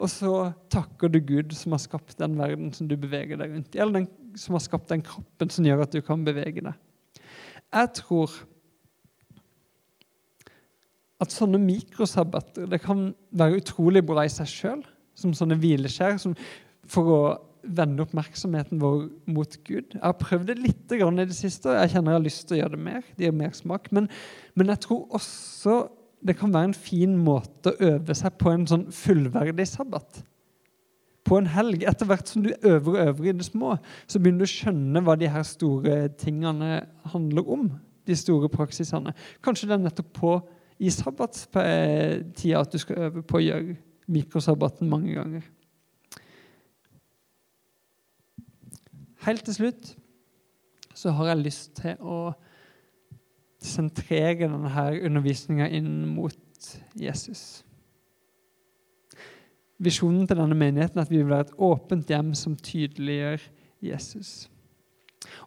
Og 0.00 0.08
så 0.08 0.34
takker 0.72 1.12
du 1.12 1.20
Gud 1.20 1.52
som 1.56 1.76
har 1.76 1.82
skapt 1.82 2.16
den 2.18 2.38
verden 2.40 2.70
som 2.72 2.88
du 2.88 2.96
beveger 2.98 3.40
deg 3.40 3.52
rundt 3.52 3.76
i, 3.76 3.82
eller 3.82 4.00
den 4.00 4.38
som 4.40 4.56
har 4.56 4.64
skapt 4.64 4.88
den 4.92 5.04
kroppen 5.04 5.52
som 5.52 5.66
gjør 5.66 5.84
at 5.84 5.92
du 5.92 6.00
kan 6.04 6.24
bevege 6.24 6.64
deg. 6.64 6.78
Jeg 7.70 7.92
tror 8.00 8.32
at 11.20 11.34
sånne 11.34 11.60
mikrosabbater 11.60 12.68
det 12.70 12.80
kan 12.82 13.10
være 13.36 13.60
utrolig 13.60 14.02
bra 14.08 14.24
i 14.24 14.32
seg 14.32 14.48
sjøl, 14.48 14.82
som 15.14 15.36
sånne 15.36 15.58
hvileskjær 15.60 16.16
som, 16.22 16.34
for 16.88 17.12
å 17.12 17.20
vende 17.62 18.04
oppmerksomheten 18.04 18.80
vår 18.80 19.06
mot 19.30 19.56
Gud. 19.66 19.94
Jeg 19.94 20.02
har 20.02 20.16
prøvd 20.18 20.50
det 20.50 20.58
litt 20.60 20.92
i 20.94 21.00
det 21.20 21.36
siste, 21.36 21.70
og 21.70 21.78
jeg 21.78 21.94
kjenner 21.94 22.14
jeg 22.14 22.20
har 22.20 22.26
lyst 22.26 22.46
til 22.46 22.56
å 22.56 22.60
gjøre 22.60 22.76
det 22.76 22.84
mer. 22.86 23.02
Det 23.16 23.26
gir 23.26 23.36
mer 23.36 23.52
smak. 23.56 23.90
Men, 23.94 24.08
men 24.58 24.72
jeg 24.72 24.82
tror 24.86 25.06
også 25.18 25.76
det 26.20 26.36
kan 26.36 26.52
være 26.52 26.70
en 26.70 26.76
fin 26.76 27.14
måte 27.16 27.72
å 27.72 27.92
øve 27.94 28.16
seg 28.16 28.36
på 28.40 28.52
en 28.52 28.66
sånn 28.68 28.86
fullverdig 28.92 29.66
sabbat. 29.68 30.22
På 31.24 31.38
en 31.40 31.48
helg. 31.48 31.84
Etter 31.88 32.08
hvert 32.08 32.28
som 32.28 32.44
du 32.44 32.50
øver 32.52 32.90
og 32.90 33.02
øver 33.06 33.30
i 33.30 33.36
det 33.36 33.46
små, 33.48 33.76
så 34.06 34.20
begynner 34.20 34.44
du 34.44 34.48
å 34.48 34.52
skjønne 34.54 35.04
hva 35.06 35.16
de 35.20 35.30
her 35.32 35.46
store 35.46 36.00
tingene 36.20 36.82
handler 37.12 37.52
om. 37.56 37.68
De 38.08 38.16
store 38.16 38.50
praksisene. 38.52 39.14
Kanskje 39.44 39.70
det 39.70 39.76
er 39.78 39.84
nettopp 39.84 40.12
på 40.16 40.34
i 40.80 40.90
sabbatstida 40.92 42.60
at 42.60 42.72
du 42.72 42.80
skal 42.80 43.08
øve 43.08 43.24
på 43.24 43.38
å 43.38 43.44
gjøre 43.44 43.78
mikrosabbaten 44.10 44.88
mange 44.90 45.14
ganger. 45.14 45.44
Helt 49.26 49.44
til 49.44 49.56
slutt 49.56 49.96
så 50.96 51.12
har 51.16 51.30
jeg 51.30 51.44
lyst 51.44 51.74
til 51.80 51.98
å 52.00 52.20
sentrere 53.60 54.46
denne 54.46 54.86
undervisninga 55.06 55.68
inn 55.76 56.06
mot 56.08 56.70
Jesus. 56.98 57.62
Visjonen 59.80 60.26
til 60.28 60.40
denne 60.40 60.56
menigheten 60.56 61.00
er 61.00 61.06
at 61.06 61.12
vi 61.12 61.20
vil 61.20 61.30
være 61.30 61.48
et 61.48 61.60
åpent 61.70 62.10
hjem 62.12 62.32
som 62.36 62.56
tydeliggjør 62.56 63.44
Jesus. 63.84 64.48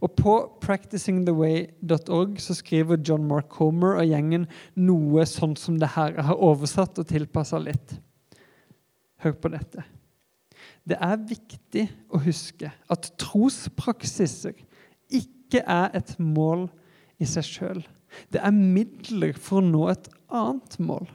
Og 0.01 0.13
På 0.17 0.35
practicingtheway.org 0.61 2.39
så 2.41 2.55
skriver 2.57 3.01
John 3.07 3.27
Mark 3.29 3.49
Comer 3.53 3.97
og 4.01 4.09
gjengen 4.09 4.47
noe 4.75 5.25
sånn 5.29 5.55
som 5.57 5.77
det 5.81 5.93
her. 5.95 6.15
Jeg 6.17 6.27
har 6.29 6.45
oversatt 6.49 7.01
og 7.01 7.09
tilpassa 7.09 7.61
litt. 7.61 7.97
Hør 9.23 9.37
på 9.41 9.53
dette. 9.53 9.85
Det 10.83 10.97
er 10.99 11.27
viktig 11.29 11.87
å 12.11 12.19
huske 12.25 12.71
at 12.91 13.11
trospraksiser 13.21 14.57
ikke 15.13 15.63
er 15.63 15.93
et 15.95 16.15
mål 16.19 16.67
i 17.21 17.27
seg 17.29 17.47
sjøl. 17.47 17.83
Det 18.33 18.41
er 18.43 18.53
midler 18.53 19.37
for 19.37 19.61
å 19.61 19.65
nå 19.65 19.85
et 19.93 20.09
annet 20.33 20.75
mål. 20.83 21.07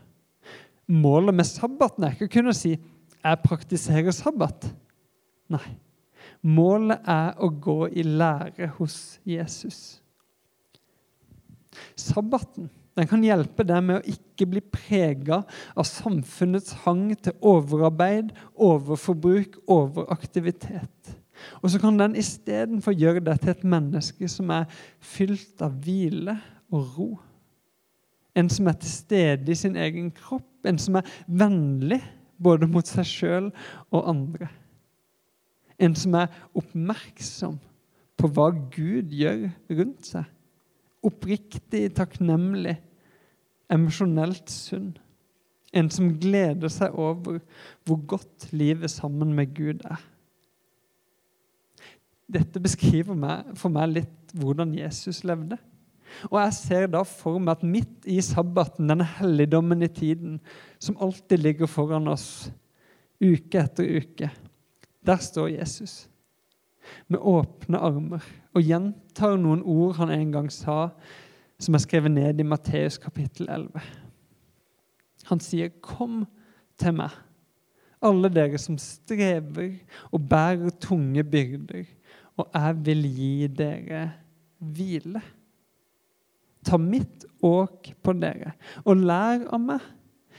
Målet 0.88 1.36
med 1.36 1.46
sabbaten 1.46 2.06
er 2.06 2.16
ikke 2.16 2.30
å 2.30 2.36
kunne 2.38 2.54
si 2.56 2.78
'jeg 2.78 3.42
praktiserer 3.44 4.14
sabbat'. 4.14 4.70
Nei. 5.50 5.76
Målet 6.42 7.00
er 7.06 7.34
å 7.38 7.48
gå 7.50 7.88
i 7.92 8.02
lære 8.02 8.68
hos 8.78 9.18
Jesus. 9.26 10.00
Sabbaten 11.96 12.70
den 12.98 13.06
kan 13.06 13.22
hjelpe 13.22 13.62
deg 13.66 13.84
med 13.86 14.00
å 14.00 14.10
ikke 14.10 14.48
bli 14.50 14.62
prega 14.74 15.44
av 15.78 15.86
samfunnets 15.86 16.74
hang 16.82 17.12
til 17.14 17.36
overarbeid, 17.46 18.32
overforbruk, 18.54 19.60
overaktivitet. 19.70 21.14
Og 21.62 21.70
så 21.70 21.78
kan 21.78 21.98
den 22.00 22.16
istedenfor 22.18 22.96
gjøre 22.98 23.22
deg 23.22 23.38
til 23.42 23.52
et 23.54 23.66
menneske 23.70 24.30
som 24.30 24.50
er 24.50 24.66
fylt 24.98 25.62
av 25.62 25.76
hvile 25.84 26.34
og 26.74 26.96
ro. 26.96 27.08
En 28.34 28.50
som 28.50 28.66
er 28.70 28.78
til 28.82 28.90
stede 28.90 29.52
i 29.52 29.58
sin 29.58 29.78
egen 29.78 30.10
kropp, 30.14 30.50
en 30.66 30.78
som 30.82 30.98
er 30.98 31.06
vennlig 31.26 32.00
både 32.38 32.66
mot 32.70 32.86
seg 32.86 33.06
sjøl 33.06 33.48
og 33.94 34.10
andre. 34.10 34.50
En 35.78 35.94
som 35.94 36.18
er 36.18 36.34
oppmerksom 36.58 37.58
på 38.18 38.30
hva 38.34 38.50
Gud 38.74 39.14
gjør 39.14 39.46
rundt 39.78 40.10
seg. 40.10 40.26
Oppriktig 41.06 41.84
takknemlig 41.94 42.74
emosjonelt 43.72 44.50
sunn. 44.52 44.92
En 45.76 45.90
som 45.92 46.14
gleder 46.20 46.72
seg 46.72 46.94
over 46.96 47.40
hvor 47.86 47.98
godt 48.08 48.48
livet 48.56 48.90
sammen 48.90 49.34
med 49.36 49.52
Gud 49.56 49.84
er. 49.84 50.00
Dette 52.28 52.60
beskriver 52.60 53.16
meg, 53.16 53.52
for 53.56 53.72
meg 53.72 53.92
litt 53.92 54.32
hvordan 54.36 54.74
Jesus 54.76 55.22
levde. 55.28 55.58
Og 56.28 56.38
jeg 56.40 56.56
ser 56.56 56.88
da 56.92 57.02
for 57.04 57.40
meg 57.40 57.58
at 57.58 57.68
midt 57.68 58.08
i 58.08 58.18
sabbaten, 58.24 58.88
denne 58.88 59.06
helligdommen 59.18 59.84
i 59.84 59.92
tiden, 59.92 60.38
som 60.80 60.96
alltid 61.04 61.44
ligger 61.44 61.68
foran 61.68 62.08
oss 62.08 62.48
uke 63.20 63.60
etter 63.60 63.88
uke, 63.98 64.30
der 65.04 65.20
står 65.24 65.52
Jesus 65.58 66.06
med 67.08 67.20
åpne 67.20 67.80
armer 67.84 68.24
og 68.56 68.64
gjentar 68.64 69.36
noen 69.40 69.62
ord 69.66 69.98
han 69.98 70.12
en 70.14 70.30
gang 70.32 70.48
sa 70.52 70.88
som 71.58 71.74
er 71.74 71.82
skrevet 71.82 72.14
ned 72.14 72.40
i 72.40 72.46
Matteus 72.46 72.98
kapittel 73.02 73.48
11. 73.50 73.82
Han 75.28 75.40
sier, 75.40 75.68
'Kom 75.82 76.26
til 76.78 76.94
meg, 76.94 77.10
alle 78.02 78.28
dere 78.28 78.58
som 78.58 78.78
strever 78.78 79.74
og 80.12 80.28
bærer 80.28 80.70
tunge 80.80 81.24
byrder, 81.24 81.84
og 82.36 82.50
jeg 82.54 82.86
vil 82.86 83.02
gi 83.02 83.46
dere 83.46 84.12
hvile.' 84.58 85.22
Ta 86.64 86.76
mitt 86.76 87.24
åk 87.42 87.94
på 88.02 88.12
dere, 88.12 88.52
og 88.84 88.96
lær 88.96 89.46
av 89.52 89.60
meg, 89.60 89.80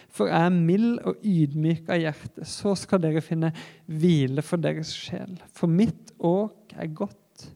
for 0.10 0.28
jeg 0.28 0.46
er 0.46 0.50
mild 0.50 1.00
og 1.08 1.24
ydmyk 1.24 1.90
av 1.90 2.02
hjerte. 2.02 2.46
Så 2.46 2.76
skal 2.76 3.02
dere 3.02 3.22
finne 3.22 3.54
hvile 3.88 4.42
for 4.42 4.58
deres 4.58 4.92
sjel. 4.94 5.38
For 5.54 5.68
mitt 5.68 6.12
åk 6.20 6.74
er 6.76 6.88
godt, 6.88 7.50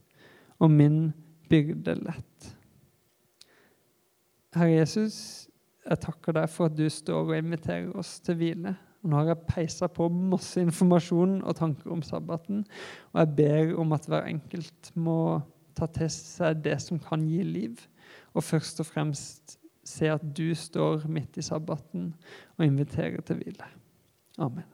og 0.60 0.72
min 0.72 1.14
byrde 1.50 1.98
lett. 2.02 2.53
Herre 4.54 4.76
Jesus, 4.78 5.18
jeg 5.84 6.00
takker 6.04 6.36
deg 6.38 6.50
for 6.52 6.70
at 6.70 6.76
du 6.78 6.86
står 6.92 7.32
og 7.32 7.38
inviterer 7.38 7.94
oss 7.98 8.20
til 8.24 8.38
hvile. 8.40 8.76
Og 9.04 9.10
nå 9.12 9.20
har 9.20 9.34
jeg 9.34 9.48
peisa 9.50 9.90
på 9.92 10.08
masse 10.14 10.62
informasjon 10.64 11.42
og 11.42 11.58
tanker 11.60 11.92
om 11.92 12.04
sabbaten, 12.06 12.62
og 13.12 13.20
jeg 13.20 13.34
ber 13.40 13.74
om 13.84 13.92
at 13.98 14.08
hver 14.08 14.30
enkelt 14.30 14.94
må 14.96 15.42
ta 15.76 15.90
til 15.92 16.12
seg 16.14 16.62
det 16.64 16.78
som 16.84 17.02
kan 17.02 17.26
gi 17.28 17.42
liv, 17.44 17.82
og 18.32 18.46
først 18.46 18.80
og 18.80 18.88
fremst 18.88 19.58
se 19.84 20.08
at 20.08 20.24
du 20.38 20.54
står 20.56 21.04
midt 21.12 21.42
i 21.42 21.44
sabbaten 21.44 22.14
og 22.56 22.66
inviterer 22.66 23.26
til 23.28 23.42
hvile. 23.42 23.68
Amen. 24.40 24.73